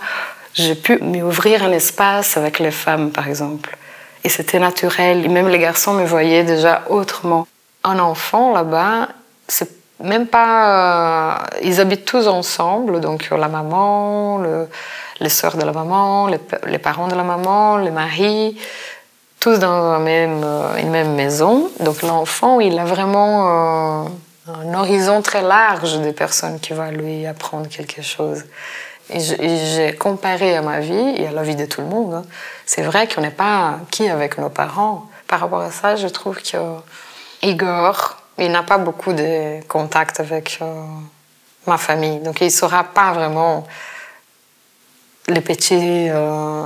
j'ai 0.55 0.75
pu 0.75 0.99
m'ouvrir 0.99 1.63
un 1.65 1.73
espace 1.73 2.37
avec 2.37 2.59
les 2.59 2.71
femmes, 2.71 3.11
par 3.11 3.29
exemple. 3.29 3.77
Et 4.25 4.29
c'était 4.29 4.59
naturel. 4.59 5.29
Même 5.31 5.49
les 5.49 5.59
garçons 5.59 5.95
me 5.95 6.05
voyaient 6.05 6.45
déjà 6.45 6.83
autrement 6.89 7.47
un 7.85 7.99
enfant 7.99 8.53
là-bas, 8.53 9.09
c'est 9.49 9.71
même 10.03 10.27
pas. 10.27 11.39
Euh, 11.41 11.59
ils 11.63 11.81
habitent 11.81 12.05
tous 12.05 12.27
ensemble, 12.27 13.01
donc 13.01 13.31
la 13.31 13.49
maman, 13.49 14.39
le, 14.39 14.69
les 15.21 15.29
sœurs 15.29 15.57
de 15.57 15.65
la 15.65 15.73
maman, 15.73 16.27
les, 16.27 16.79
parents 16.79 17.09
de 17.09 17.15
la 17.15 17.23
maman, 17.23 17.77
les 17.77 17.91
maris, 17.91 18.57
tous 19.41 19.59
dans 19.59 19.99
même, 19.99 20.43
euh, 20.45 20.77
une 20.77 20.91
même 20.91 21.15
maison. 21.15 21.71
Donc 21.81 22.03
l'enfant, 22.03 22.61
il 22.61 22.79
a 22.79 22.85
vraiment 22.85 24.05
euh, 24.05 24.09
un 24.49 24.75
horizon 24.75 25.23
très 25.23 25.41
large 25.41 25.99
des 26.01 26.13
personnes 26.13 26.61
qui 26.61 26.75
vont 26.75 26.91
lui 26.91 27.27
apprendre 27.27 27.67
quelque 27.69 28.03
chose. 28.03 28.45
Et 29.09 29.19
j'ai 29.19 29.97
comparé 29.97 30.57
à 30.57 30.63
ma 30.63 30.79
vie 30.79 31.15
et 31.17 31.27
à 31.27 31.33
la 31.33 31.43
vie 31.43 31.57
de 31.57 31.65
tout 31.65 31.81
le 31.81 31.89
monde. 31.89 32.15
Hein. 32.15 32.23
C'est 32.65 32.83
vrai 32.83 33.09
qu'on 33.09 33.23
n'est 33.23 33.31
pas 33.31 33.79
qui 33.91 34.09
avec 34.09 34.39
nos 34.39 34.51
parents. 34.51 35.07
Par 35.27 35.41
rapport 35.41 35.63
à 35.63 35.73
ça, 35.73 35.97
je 35.97 36.07
trouve 36.07 36.41
que 36.43 36.59
Igor, 37.43 38.19
il 38.39 38.53
n'a 38.53 38.63
pas 38.63 38.79
beaucoup 38.79 39.13
de 39.13 39.67
contact 39.67 40.21
avec 40.21 40.59
euh, 40.61 40.85
ma 41.67 41.79
famille, 41.79 42.21
donc 42.21 42.41
il 42.41 42.47
ne 42.47 42.51
saura 42.51 42.85
pas 42.85 43.13
vraiment 43.13 43.67
les 45.29 45.41
petits 45.41 46.09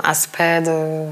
aspects 0.04 0.40
de, 0.40 1.06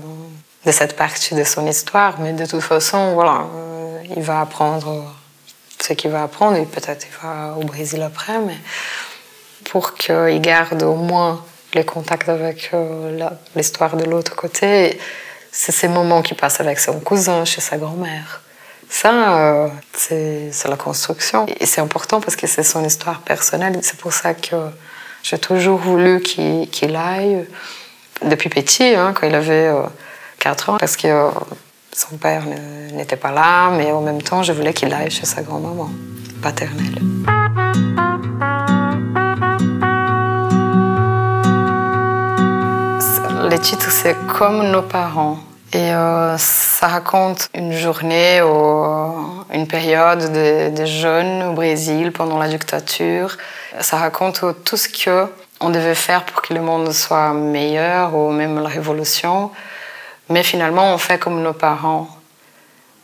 cette 0.70 0.94
partie 0.94 1.34
de 1.34 1.42
son 1.42 1.66
histoire, 1.66 2.20
mais 2.20 2.32
de 2.32 2.46
toute 2.46 2.60
façon, 2.60 3.14
voilà, 3.14 3.46
euh, 3.54 4.02
il 4.16 4.22
va 4.22 4.40
apprendre 4.40 5.12
ce 5.80 5.92
qu'il 5.94 6.10
va 6.10 6.22
apprendre 6.22 6.56
et 6.56 6.64
peut-être 6.64 7.06
il 7.10 7.26
va 7.26 7.56
au 7.56 7.64
Brésil 7.64 8.00
après, 8.02 8.38
mais 8.38 8.56
pour 9.70 9.94
qu'il 9.94 10.40
garde 10.40 10.82
au 10.84 10.94
moins 10.94 11.44
les 11.74 11.84
contacts 11.84 12.28
avec 12.28 12.70
euh, 12.74 13.28
l'histoire 13.56 13.96
de 13.96 14.04
l'autre 14.04 14.36
côté, 14.36 15.00
c'est 15.50 15.72
ces 15.72 15.88
moments 15.88 16.22
qu'il 16.22 16.36
passe 16.36 16.60
avec 16.60 16.78
son 16.78 17.00
cousin, 17.00 17.44
chez 17.44 17.60
sa 17.60 17.76
grand-mère. 17.76 18.42
Ça, 18.88 19.38
euh, 19.38 19.68
c'est 19.94 20.68
la 20.68 20.76
construction. 20.76 21.46
Et 21.58 21.66
c'est 21.66 21.80
important 21.80 22.20
parce 22.20 22.36
que 22.36 22.46
c'est 22.46 22.62
son 22.62 22.84
histoire 22.84 23.20
personnelle. 23.20 23.78
C'est 23.82 23.96
pour 23.96 24.12
ça 24.12 24.34
que 24.34 24.56
j'ai 25.22 25.38
toujours 25.38 25.78
voulu 25.78 26.20
qu'il 26.20 26.96
aille 26.96 27.46
depuis 28.22 28.50
petit, 28.50 28.94
hein, 28.94 29.14
quand 29.14 29.26
il 29.26 29.34
avait 29.34 29.70
4 30.42 30.68
euh, 30.68 30.72
ans, 30.72 30.76
parce 30.78 30.96
que 30.96 31.30
son 31.92 32.16
père 32.16 32.42
n'était 32.92 33.16
pas 33.16 33.30
là, 33.30 33.70
mais 33.70 33.92
en 33.92 34.00
même 34.00 34.20
temps, 34.20 34.42
je 34.42 34.52
voulais 34.52 34.72
qu'il 34.74 34.92
aille 34.92 35.10
chez 35.10 35.24
sa 35.24 35.42
grand-maman 35.42 35.88
paternelle. 36.42 36.98
Les 43.48 43.58
titres, 43.58 43.90
c'est 43.90 44.16
comme 44.26 44.70
nos 44.70 44.82
parents. 44.82 45.38
Et 45.74 45.94
euh, 45.94 46.36
ça 46.38 46.88
raconte 46.88 47.48
une 47.54 47.72
journée 47.72 48.42
ou 48.42 48.84
une 49.54 49.66
période 49.66 50.32
des 50.32 50.86
jeunes 50.86 51.44
au 51.44 51.52
Brésil 51.52 52.12
pendant 52.12 52.38
la 52.38 52.48
dictature. 52.48 53.38
Ça 53.80 53.96
raconte 53.96 54.44
tout 54.64 54.76
ce 54.76 54.88
qu'on 54.88 55.70
devait 55.70 55.94
faire 55.94 56.24
pour 56.24 56.42
que 56.42 56.52
le 56.52 56.60
monde 56.60 56.92
soit 56.92 57.32
meilleur 57.32 58.14
ou 58.14 58.30
même 58.32 58.58
la 58.58 58.68
révolution. 58.68 59.50
Mais 60.32 60.42
finalement, 60.42 60.94
on 60.94 60.98
fait 60.98 61.18
comme 61.18 61.42
nos 61.42 61.52
parents. 61.52 62.08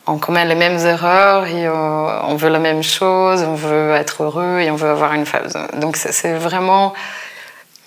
On 0.07 0.17
commet 0.17 0.45
les 0.45 0.55
mêmes 0.55 0.79
erreurs 0.79 1.45
et 1.45 1.67
euh, 1.67 2.21
on 2.23 2.35
veut 2.35 2.49
la 2.49 2.57
même 2.57 2.81
chose, 2.81 3.43
on 3.43 3.53
veut 3.53 3.93
être 3.93 4.23
heureux 4.23 4.59
et 4.59 4.71
on 4.71 4.75
veut 4.75 4.89
avoir 4.89 5.13
une 5.13 5.27
famille. 5.27 5.53
Donc 5.75 5.97
c'est 5.97 6.33
vraiment 6.33 6.93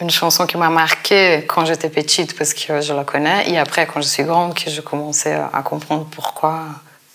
une 0.00 0.10
chanson 0.10 0.46
qui 0.46 0.56
m'a 0.56 0.68
marquée 0.68 1.44
quand 1.48 1.64
j'étais 1.64 1.88
petite 1.88 2.38
parce 2.38 2.54
que 2.54 2.80
je 2.80 2.92
la 2.92 3.02
connais 3.02 3.50
et 3.50 3.58
après 3.58 3.86
quand 3.86 4.00
je 4.00 4.06
suis 4.06 4.22
grande 4.22 4.54
que 4.54 4.70
je 4.70 4.80
commençais 4.80 5.36
à 5.52 5.62
comprendre 5.62 6.06
pourquoi 6.12 6.60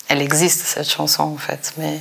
elle 0.08 0.20
existe 0.20 0.60
cette 0.66 0.90
chanson 0.90 1.22
en 1.22 1.38
fait. 1.38 1.72
Mais 1.78 2.00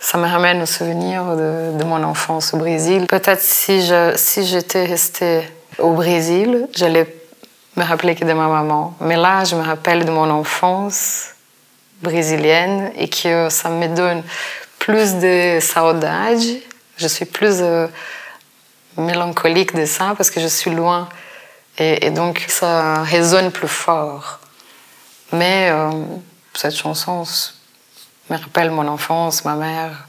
ça 0.00 0.18
me 0.18 0.26
ramène 0.26 0.60
au 0.60 0.66
souvenir 0.66 1.36
de, 1.36 1.84
mon 1.84 2.02
enfance 2.02 2.52
au 2.52 2.56
Brésil. 2.56 3.06
Peut-être 3.06 3.42
si 3.42 3.86
je 3.86 4.14
si 4.16 4.44
j'étais 4.44 4.86
restée 4.86 5.42
au 5.78 5.92
Brésil, 5.92 6.66
j'allais 6.74 7.19
me 7.80 7.84
rappeler 7.86 8.14
que 8.14 8.24
de 8.24 8.32
ma 8.32 8.46
maman. 8.46 8.94
Mais 9.00 9.16
là, 9.16 9.44
je 9.44 9.56
me 9.56 9.62
rappelle 9.62 10.04
de 10.04 10.10
mon 10.10 10.28
enfance 10.28 11.30
brésilienne 12.02 12.92
et 12.94 13.08
que 13.08 13.48
ça 13.48 13.70
me 13.70 13.88
donne 13.88 14.22
plus 14.78 15.14
de 15.14 15.58
saudade. 15.60 16.42
Je 16.98 17.08
suis 17.08 17.24
plus 17.24 17.56
euh, 17.60 17.86
mélancolique 18.98 19.74
de 19.74 19.86
ça 19.86 20.14
parce 20.16 20.30
que 20.30 20.40
je 20.40 20.46
suis 20.46 20.70
loin. 20.70 21.08
Et, 21.78 22.10
donc, 22.10 22.44
ça 22.48 23.02
résonne 23.02 23.50
plus 23.50 23.68
fort. 23.68 24.40
Mais 25.32 25.70
euh, 25.70 25.90
cette 26.52 26.76
chanson 26.76 27.24
me 28.28 28.36
rappelle 28.36 28.70
mon 28.70 28.86
enfance, 28.86 29.46
ma 29.46 29.54
mère. 29.54 30.06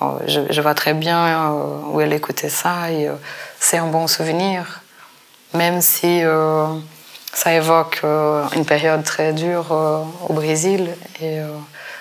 Oh, 0.00 0.18
je, 0.26 0.60
vois 0.60 0.74
très 0.74 0.92
bien 0.92 1.20
euh, 1.26 1.80
où 1.90 2.00
elle 2.02 2.12
écoutait 2.12 2.50
ça 2.50 2.90
et 2.90 3.08
c'est 3.58 3.78
un 3.78 3.86
bon 3.86 4.06
souvenir. 4.06 4.82
Même 5.54 5.80
si 5.80 6.22
ça 7.38 7.52
évoque 7.52 8.00
euh, 8.02 8.44
une 8.56 8.64
période 8.64 9.04
très 9.04 9.32
dure 9.32 9.70
euh, 9.70 10.02
au 10.28 10.32
Brésil. 10.32 10.92
Et 11.20 11.38
euh, 11.38 11.46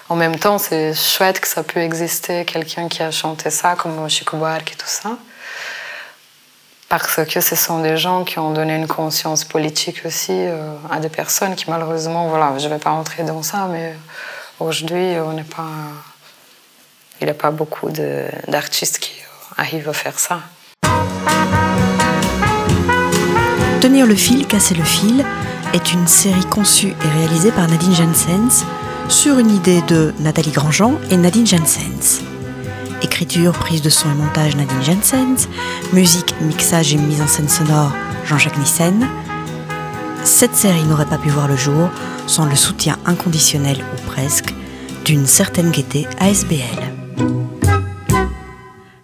en 0.09 0.15
même 0.15 0.39
temps, 0.39 0.57
c'est 0.57 0.95
chouette 0.95 1.39
que 1.39 1.47
ça 1.47 1.61
peut 1.61 1.79
exister 1.79 2.43
quelqu'un 2.43 2.87
qui 2.87 3.03
a 3.03 3.11
chanté 3.11 3.51
ça, 3.51 3.75
comme 3.75 4.09
Chico 4.09 4.35
Buarque 4.37 4.71
et 4.71 4.75
tout 4.75 4.87
ça. 4.87 5.11
Parce 6.89 7.23
que 7.23 7.39
ce 7.39 7.55
sont 7.55 7.83
des 7.83 7.97
gens 7.97 8.23
qui 8.23 8.39
ont 8.39 8.51
donné 8.51 8.75
une 8.75 8.87
conscience 8.87 9.43
politique 9.43 10.01
aussi 10.05 10.47
à 10.89 10.99
des 10.99 11.09
personnes 11.09 11.53
qui, 11.55 11.69
malheureusement, 11.69 12.29
voilà, 12.29 12.57
je 12.57 12.67
ne 12.67 12.73
vais 12.73 12.79
pas 12.79 12.91
entrer 12.91 13.23
dans 13.23 13.43
ça, 13.43 13.67
mais 13.69 13.93
aujourd'hui, 14.59 15.17
on 15.19 15.33
n'est 15.33 15.43
pas. 15.43 15.67
Il 17.19 17.25
n'y 17.25 17.31
a 17.31 17.35
pas 17.35 17.51
beaucoup 17.51 17.89
d'artistes 18.47 18.99
qui 18.99 19.11
arrivent 19.57 19.89
à 19.89 19.93
faire 19.93 20.17
ça. 20.17 20.39
Tenir 23.87 24.05
le 24.05 24.15
fil, 24.15 24.45
casser 24.45 24.75
le 24.75 24.83
fil 24.83 25.23
est 25.71 25.93
une 25.93 26.07
série 26.07 26.43
conçue 26.43 26.89
et 26.89 27.07
réalisée 27.19 27.53
par 27.53 27.69
Nadine 27.69 27.95
Jensens 27.95 28.65
sur 29.07 29.39
une 29.39 29.49
idée 29.49 29.81
de 29.83 30.13
Nathalie 30.19 30.51
Grandjean 30.51 30.99
et 31.09 31.15
Nadine 31.15 31.47
Jensens. 31.47 32.21
Écriture, 33.01 33.53
prise 33.53 33.81
de 33.81 33.89
son 33.89 34.11
et 34.11 34.13
montage 34.13 34.57
Nadine 34.57 34.83
Jensens, 34.83 35.47
musique, 35.93 36.35
mixage 36.41 36.93
et 36.93 36.97
mise 36.97 37.21
en 37.21 37.27
scène 37.27 37.47
sonore 37.47 37.93
Jean-Jacques 38.25 38.57
Nissen. 38.57 39.07
Cette 40.25 40.57
série 40.57 40.83
n'aurait 40.83 41.05
pas 41.05 41.17
pu 41.17 41.29
voir 41.29 41.47
le 41.47 41.55
jour 41.55 41.89
sans 42.27 42.45
le 42.45 42.57
soutien 42.57 42.97
inconditionnel 43.05 43.77
ou 43.77 44.11
presque 44.11 44.53
d'une 45.05 45.25
certaine 45.25 45.71
gaieté 45.71 46.07
ASBL. 46.19 46.91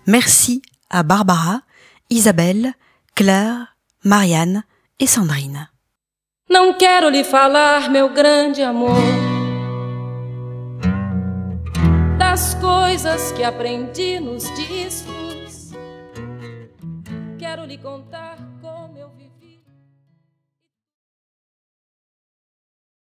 Merci 0.07 0.61
à 0.89 1.03
Barbara, 1.03 1.61
Isabelle, 2.09 2.73
Claire, 3.15 3.77
Marianne 4.03 4.65
e 4.99 5.07
Sandrina. 5.07 5.69
Não 6.49 6.73
quero 6.77 7.09
lhe 7.09 7.23
falar, 7.23 7.89
meu 7.89 8.09
grande 8.09 8.61
amor, 8.61 9.01
das 12.17 12.53
coisas 12.55 13.31
que 13.31 13.43
aprendi 13.43 14.19
nos 14.19 14.43
discos. 14.55 15.71
Quero 17.39 17.65
lhe 17.65 17.77
contar. 17.77 18.32